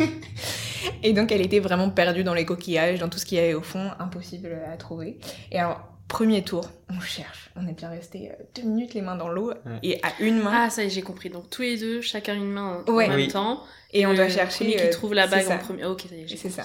[0.00, 0.06] Oui.
[1.02, 3.54] Et donc, elle était vraiment perdue dans les coquillages, dans tout ce qu'il y avait
[3.54, 5.18] au fond, impossible à trouver.
[5.50, 7.50] Et alors, premier tour, on cherche.
[7.56, 9.52] On est bien resté euh, deux minutes les mains dans l'eau
[9.82, 10.52] et à une main.
[10.66, 11.28] Ah, ça y est, j'ai compris.
[11.30, 13.08] Donc tous les deux, chacun une main en Ouais.
[13.08, 13.28] même Oui.
[13.28, 13.64] temps.
[13.92, 14.64] et on doit chercher.
[14.66, 15.84] premier qui euh, trouve la bague en premier.
[15.86, 16.64] Ok, ça y est, j'ai C'est ça.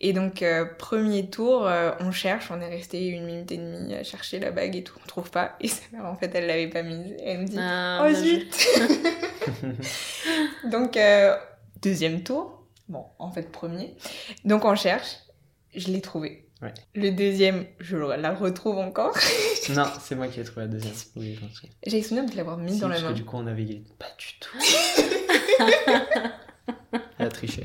[0.00, 3.94] Et donc, euh, premier tour, euh, on cherche, on est resté une minute et demie
[3.94, 5.56] à chercher la bague et tout, on trouve pas.
[5.60, 7.12] Et sa mère, en fait, elle l'avait pas mise.
[7.12, 8.54] Et elle me dit Ah, Oh zut
[10.70, 11.36] Donc, euh,
[11.82, 12.64] deuxième tour.
[12.88, 13.96] Bon, en fait, premier.
[14.44, 15.16] Donc, on cherche.
[15.74, 16.46] Je l'ai trouvé.
[16.62, 16.72] Ouais.
[16.94, 19.14] Le deuxième, je la retrouve encore.
[19.70, 20.94] non, c'est moi qui ai trouvé la deuxième.
[21.16, 21.38] Oui.
[21.86, 23.14] J'ai souvenir de l'avoir mise Si, dans la parce que main.
[23.14, 23.82] du coup, on avait.
[23.98, 24.56] Pas du tout.
[27.18, 27.64] Elle a triché.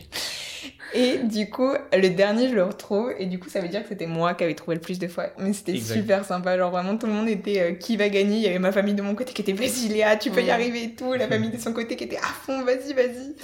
[0.94, 3.12] Et du coup, le dernier, je le retrouve.
[3.18, 5.08] Et du coup, ça veut dire que c'était moi qui avais trouvé le plus de
[5.08, 5.28] fois.
[5.38, 6.58] Mais c'était super sympa.
[6.58, 8.38] Genre, vraiment, tout le monde était euh, qui va gagner?
[8.38, 10.52] Il y avait ma famille de mon côté qui était vas-y, Léa, tu peux y
[10.52, 11.14] arriver et tout.
[11.14, 13.36] La famille de son côté qui était à fond, vas-y, vas-y.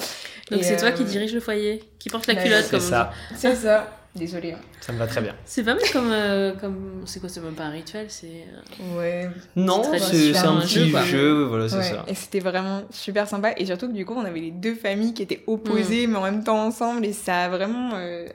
[0.51, 2.79] Donc Et, c'est toi euh, qui dirige le foyer, qui porte la culotte, C'est comme
[2.79, 3.11] ça.
[3.35, 3.96] C'est ça.
[4.17, 4.53] Désolée.
[4.53, 4.59] hein.
[4.81, 5.35] Ça me va très bien.
[5.45, 6.11] C'est pas mal comme.
[6.11, 7.03] euh, comme...
[7.05, 8.27] C'est quoi, c'est même pas un rituel, c'est.
[8.27, 9.29] euh, Ouais.
[9.55, 12.05] Non, c'est un un petit jeu, jeu, voilà, c'est Ouais, ça.
[12.07, 13.53] Et c'était vraiment super sympa.
[13.57, 16.23] Et surtout que du coup, on avait les deux familles qui étaient opposées, mais en
[16.23, 17.05] même temps ensemble.
[17.05, 18.27] Et ça a vraiment euh,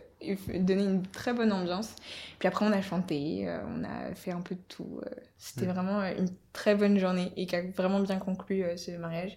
[0.55, 1.95] donné une très bonne ambiance.
[2.39, 5.01] Puis après, on a chanté, euh, on a fait un peu de tout.
[5.39, 5.71] C'était Mm.
[5.73, 9.37] vraiment une très bonne journée et qui a vraiment bien conclu euh, ce mariage.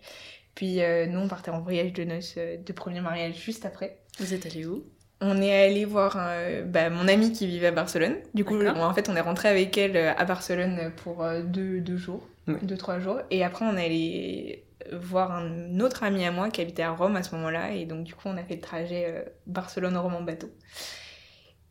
[0.55, 3.97] Puis euh, nous, on partait en voyage de noces euh, de premier mariage juste après.
[4.19, 4.83] Vous êtes allé où?
[5.21, 8.15] On est allé voir euh, bah, mon amie qui vivait à Barcelone.
[8.33, 11.79] Du coup, en fait, on est rentré avec elle euh, à Barcelone pour euh, deux,
[11.79, 13.21] deux jours, deux, trois jours.
[13.31, 17.15] Et après, on est allé voir un autre ami à moi qui habitait à Rome
[17.15, 17.71] à ce moment-là.
[17.71, 20.49] Et donc, du coup, on a fait le trajet euh, Barcelone-Rome en bateau.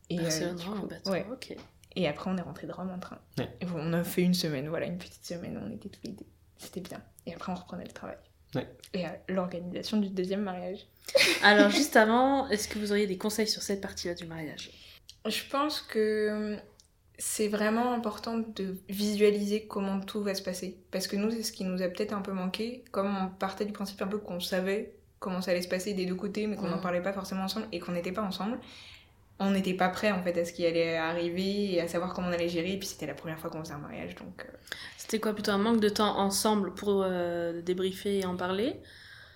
[0.09, 1.11] Et, Barcelone, du en bateau.
[1.11, 1.25] ouais.
[1.31, 1.55] Ok.
[1.95, 3.19] Et après, on est rentré de Rome en train.
[3.37, 3.49] Ouais.
[3.61, 5.59] Et on a fait une semaine, voilà, une petite semaine.
[5.63, 6.25] On était tous les deux.
[6.57, 7.01] C'était bien.
[7.25, 8.17] Et après, on reprenait le travail.
[8.55, 8.67] Ouais.
[8.93, 10.87] Et euh, l'organisation du deuxième mariage.
[11.43, 14.71] Alors, juste avant, est-ce que vous auriez des conseils sur cette partie-là du mariage?
[15.25, 16.57] Je pense que
[17.17, 20.77] c'est vraiment important de visualiser comment tout va se passer.
[20.91, 22.83] Parce que nous, c'est ce qui nous a peut-être un peu manqué.
[22.91, 26.05] Comme on partait du principe un peu qu'on savait comment ça allait se passer des
[26.05, 26.81] deux côtés, mais qu'on n'en Mhm.
[26.81, 28.59] parlait pas forcément ensemble et qu'on n'était pas ensemble.
[29.39, 32.29] On n'était pas prêt en fait à ce qui allait arriver et à savoir comment
[32.29, 32.73] on allait gérer.
[32.73, 34.53] Et puis c'était la première fois qu'on faisait un mariage, donc euh,
[34.97, 38.79] C'était quoi plutôt un manque de temps ensemble pour euh, débriefer et en parler?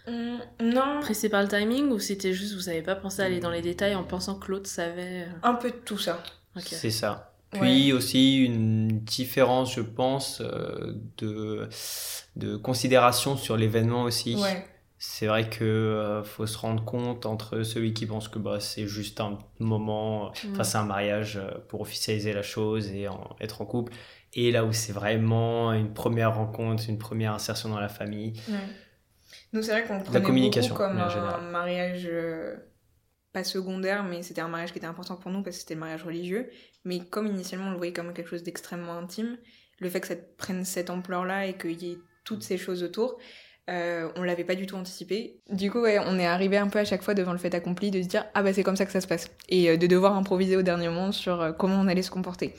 [0.08, 3.40] Hum, non, Pressé par le timing ou c'était juste vous n'avez pas pensé à aller
[3.40, 6.24] dans les détails en pensant que l'autre savait euh, un peu de tout ça.
[6.58, 7.34] C'est ça.
[7.54, 7.60] Ouais.
[7.60, 11.68] Puis aussi une différence, je pense, euh, de,
[12.36, 14.36] de considération sur l'événement aussi.
[14.36, 14.66] Ouais.
[15.02, 18.86] C'est vrai que euh, faut se rendre compte entre celui qui pense que bah, c'est
[18.86, 20.64] juste un moment, euh, enfin Mm.
[20.66, 23.94] c'est un mariage euh, pour officialiser la chose et en- être en couple,
[24.34, 28.34] et là où c'est vraiment une première rencontre, une première insertion dans la famille.
[29.54, 32.56] Nous, c'est vrai qu'on prenait communication, beaucoup comme un mariage euh,
[33.32, 35.80] pas secondaire, mais c'était un mariage qui était important pour nous parce que c'était le
[35.80, 36.50] mariage religieux.
[36.84, 39.38] Mais comme initialement on le voyait comme quelque chose d'extrêmement intime,
[39.80, 43.18] le fait que ça prenne cette ampleur-là et qu'il y ait toutes ces choses autour,
[43.70, 45.36] euh, on l'avait pas du tout anticipé.
[45.52, 47.92] Du coup, ouais, on est arrivé un peu à chaque fois devant le fait accompli
[47.92, 49.86] de se dire ah bah c'est comme ça que ça se passe et euh, de
[49.88, 52.56] devoir improviser au dernier moment sur euh, comment on allait se comporter.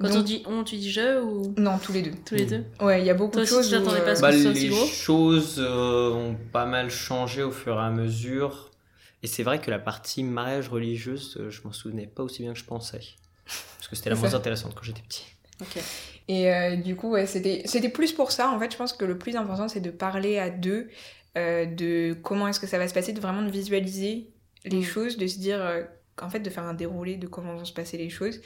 [0.00, 1.54] Quand Donc- on dit on, tu dis je ou?
[1.58, 2.12] Non, tous les deux.
[2.24, 3.82] tous les deux Ouais, il y a beaucoup Toi de aussi, choses.
[3.86, 4.86] où, pas ce Bah, ce les gros?
[4.86, 8.70] choses euh, ont pas mal changé au fur et à mesure.
[9.22, 12.52] Et c'est vrai que la partie mariage religieuse, euh, je m'en souvenais pas aussi bien
[12.52, 13.00] que je pensais.
[13.78, 15.24] Parce que c'était la moins intéressante quand j'étais petit.
[15.60, 15.82] Ok.
[16.28, 18.50] Et euh, du coup, ouais, c'était c'était plus pour ça.
[18.50, 20.90] En fait, je pense que le plus important, c'est de parler à deux
[21.38, 24.32] euh, de comment est-ce que ça va se passer, de vraiment de visualiser
[24.64, 24.82] les Mm.
[24.82, 25.84] choses, de se dire, euh,
[26.20, 28.40] en fait, de faire un déroulé de comment vont se passer les choses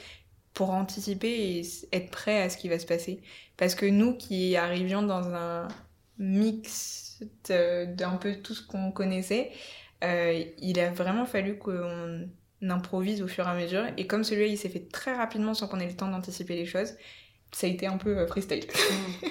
[0.53, 1.61] pour anticiper et
[1.93, 3.21] être prêt à ce qui va se passer.
[3.57, 5.67] Parce que nous qui arrivions dans un
[6.17, 9.51] mix d'un peu tout ce qu'on connaissait,
[10.03, 12.27] il a vraiment fallu qu'on
[12.61, 13.85] improvise au fur et à mesure.
[13.97, 16.65] Et comme celui-là, il s'est fait très rapidement sans qu'on ait le temps d'anticiper les
[16.65, 16.95] choses,
[17.51, 18.65] ça a été un peu euh, freestyle.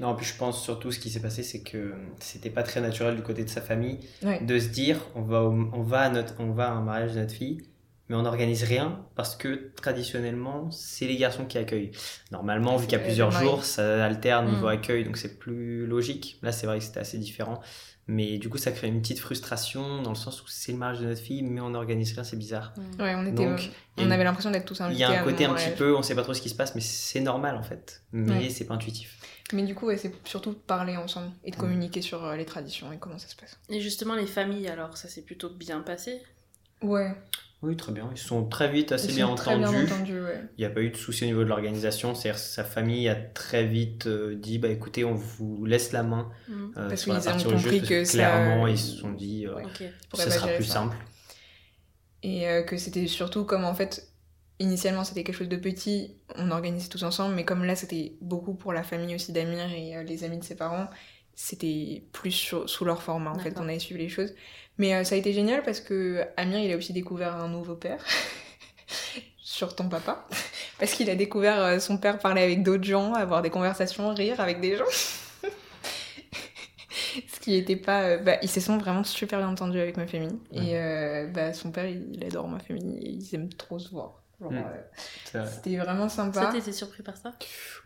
[0.00, 3.16] Non, puis je pense surtout ce qui s'est passé, c'est que c'était pas très naturel
[3.16, 4.38] du côté de sa famille Ouais.
[4.44, 7.14] de se dire on va, au- on, va à notre, on va à un mariage
[7.14, 7.62] de notre fille,
[8.08, 11.90] mais on n'organise rien parce que traditionnellement, c'est les garçons qui accueillent.
[12.32, 14.70] Normalement, vu qu'il y a Euh, plusieurs jours, ça alterne niveau Mm.
[14.72, 16.38] accueil, donc c'est plus logique.
[16.42, 17.58] Là, c'est vrai que c'était assez différent.
[18.10, 21.00] Mais du coup, ça crée une petite frustration dans le sens où c'est le mariage
[21.02, 22.72] de notre fille, mais on n'organise rien, c'est bizarre.
[22.98, 23.32] Ouais, on était.
[23.32, 23.62] Donc, euh,
[23.98, 25.00] il on une- avait l'impression d'être tous Il invités.
[25.00, 26.74] y a un côté un petit peu, on sait pas trop ce qui se passe,
[26.74, 28.02] mais c'est normal en fait.
[28.12, 28.48] Mais Ouais.
[28.48, 29.18] c'est pas intuitif.
[29.52, 31.60] Mais du coup, ouais, c'est surtout de parler ensemble et de Mm.
[31.60, 33.58] communiquer sur euh, les traditions et comment ça se passe.
[33.68, 36.22] Et justement, les familles, alors, ça s'est plutôt bien passé?
[36.82, 37.12] Ouais.
[37.60, 38.08] Oui, très bien.
[38.12, 40.20] Ils sont très vite, assez Ils bien sont très bien entendus.
[40.20, 40.42] ouais.
[40.56, 42.14] Il n'y a pas eu de souci au niveau de l'organisation.
[42.14, 46.30] C'est-à-dire sa famille a très vite euh, dit bah écoutez, on vous laisse la main
[46.48, 46.70] Mm.
[46.76, 48.96] euh, Parce sur la qu'ils ont partie compris parce que que ça- clairement ils se
[48.96, 49.64] sont dit euh, Ouais.
[49.64, 49.82] Ok.
[50.08, 50.74] pourrait ça sera plus ça.
[50.74, 50.96] simple.
[52.22, 54.08] Et euh, que c'était surtout comme en fait,
[54.60, 58.54] initialement c'était quelque chose de petit, on organisait tous ensemble, mais comme là c'était beaucoup
[58.54, 60.88] pour la famille aussi d'Amir et euh, les amis de ses parents,
[61.34, 64.32] c'était plus sur- sous leur format en fait qu'on avait suivi les choses.
[64.78, 67.74] Mais euh, ça a été génial parce que Amir il a aussi découvert un nouveau
[67.74, 68.02] père.
[69.42, 70.26] sur ton papa
[70.78, 74.40] parce qu'il a découvert euh, son père parler avec d'autres gens avoir des conversations rire
[74.40, 74.84] avec des gens
[77.32, 80.06] ce qui était pas euh, bah, ils se sont vraiment super bien entendus avec ma
[80.06, 80.64] famille Ouais.
[80.66, 83.88] et euh, bah, son père il, il adore ma famille et ils aiment trop se
[83.90, 84.56] voir Genre, Mm.
[85.34, 87.32] euh, c'était vraiment Ça, sympa t'étais surpris par ça?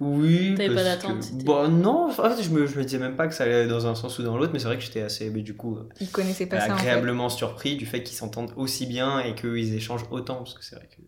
[0.01, 0.55] Oui.
[0.55, 2.99] T'avais pas parce d'attente, que- c'était- Bah non, en fait je me, je me disais
[2.99, 4.83] même pas que ça allait dans un sens ou dans l'autre, mais c'est vrai que
[4.85, 7.87] j'étais assez, mais du coup, euh, ils connaissaient pas ça en fait agréablement surpris du
[7.87, 11.07] fait qu'ils s'entendent aussi bien et qu'ils échangent autant, parce que c'est vrai qu'ils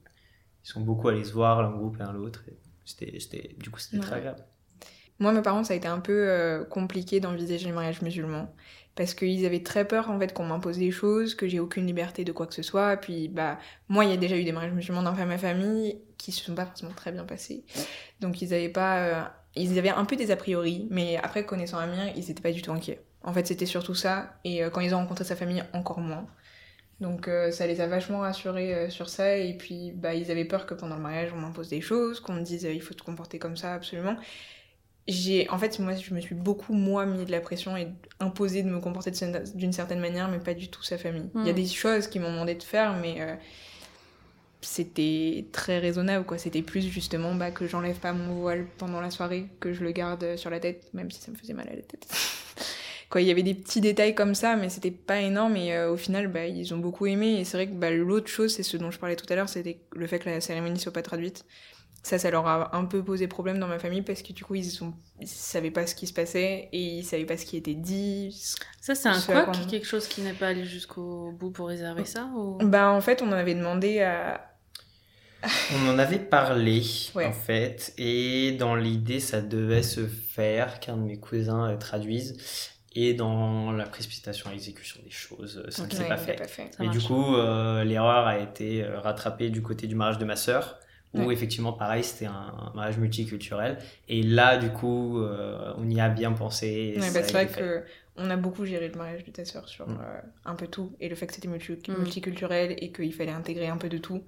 [0.63, 2.43] sont beaucoup allés se voir l'un groupe l'un l'autre.
[2.49, 4.03] et C'était, c'était, du coup, c'était Ouais.
[4.03, 4.45] très agréable.
[5.21, 8.53] Moi, mes parents, ça a été un peu euh, compliqué d'envisager le mariage musulman.
[8.97, 12.23] Parce qu'ils avaient très peur, en fait, qu'on m'impose des choses, que j'ai aucune liberté
[12.25, 12.97] de quoi que ce soit.
[12.97, 16.31] Puis, bah, moi, il y a déjà eu des mariages musulmans dans ma famille qui
[16.31, 17.65] se sont pas forcément très bien passés.
[18.21, 18.99] Donc, ils avaient pas.
[18.99, 19.23] euh,
[19.57, 22.63] ils avaient un peu des a priori, mais après, connaissant Amir, ils étaient pas du
[22.63, 23.01] tout inquiets.
[23.23, 24.39] En fait, c'était surtout ça.
[24.45, 26.27] Et euh, quand ils ont rencontré sa famille, encore moins.
[27.01, 29.37] Donc, euh, ça les a vachement rassurés sur ça.
[29.37, 32.35] Et puis, bah, ils avaient peur que pendant le mariage, on m'impose des choses, qu'on
[32.35, 34.17] me dise, il faut te comporter comme ça, absolument
[35.07, 37.89] j'ai en fait moi je me suis beaucoup moi mis de la pression et
[38.21, 39.11] imposé de me comporter
[39.55, 41.29] d'une certaine manière mais pas du tout sa famille.
[41.35, 41.57] Il y a Mm.
[41.57, 43.35] des choses qu'ils m'ont demandé de faire mais euh,
[44.63, 46.39] c'était très raisonnable quoi.
[46.39, 49.91] C'était plus justement bah, que j'enlève pas mon voile pendant la soirée que je le
[49.93, 52.07] garde sur la tête même si ça me faisait mal à la tête.
[53.11, 55.93] Quoi il y avait des petits détails comme ça mais c'était pas énorme et euh,
[55.93, 58.63] au final bah, ils ont beaucoup aimé et c'est vrai que bah, l'autre chose c'est
[58.63, 61.03] ce dont je parlais tout à l'heure c'était le fait que la cérémonie soit pas
[61.03, 61.45] traduite
[62.05, 64.55] ça, ça leur a un peu posé problème dans ma famille parce que du coup,
[64.55, 64.93] ils, sont...
[65.21, 68.31] ils savaient pas ce qui se passait et ils savaient pas ce qui était dit.
[68.81, 72.27] Ça, c'est un quoi quelque chose qui n'est pas allé jusqu'au bout pour réserver ça
[72.37, 72.59] ou...
[72.63, 74.51] Bah, en fait, on en avait demandé à.
[75.75, 76.83] On en avait parlé
[77.15, 77.27] Ouais.
[77.27, 82.39] en fait, et dans l'idée ça devait se faire qu'un de mes cousins euh, traduise,
[82.95, 86.47] et dans la précipitation à l'exécution des choses, euh, ça ne s'est Ouais, pas pas
[86.47, 86.79] fait.
[86.79, 86.97] Marche.
[86.97, 90.79] du coup, euh, l'erreur a été rattrapée du côté du mariage de ma sœur,
[91.15, 91.33] où Ouais.
[91.35, 93.79] effectivement, pareil, c'était un, mariage multiculturel.
[94.09, 96.95] Et là, du coup, euh, on y a bien pensé.
[96.97, 97.83] Ouais, bah, a c'est vrai que
[98.17, 99.99] on a beaucoup géré le mariage de ta sœur sur Mm.
[100.01, 101.99] euh, un peu tout et le fait que c'était multi- Mm.
[101.99, 104.23] multiculturel et qu'il fallait intégrer un peu de tout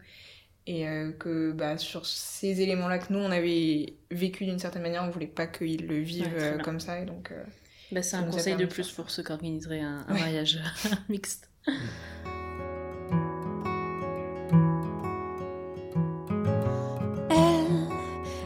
[0.66, 5.04] et euh, que bah, sur ces éléments-là que nous on avait vécu d'une certaine manière,
[5.04, 7.44] on voulait pas qu'ils le vivent Ouais, euh, comme ça et donc euh,
[7.92, 10.20] Bah, c'est un conseil de plus pour ceux qui organiseraient un, un Ouais.
[10.20, 10.58] mariage
[11.08, 11.48] mixte.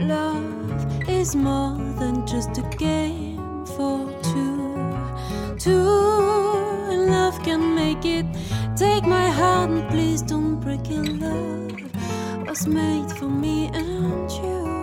[0.00, 4.76] Love is more than just a game for two.
[5.58, 5.78] Two
[7.10, 8.26] love can make it.
[8.76, 11.08] Take my heart and please don't break it.
[11.20, 14.77] Love was made for me and you.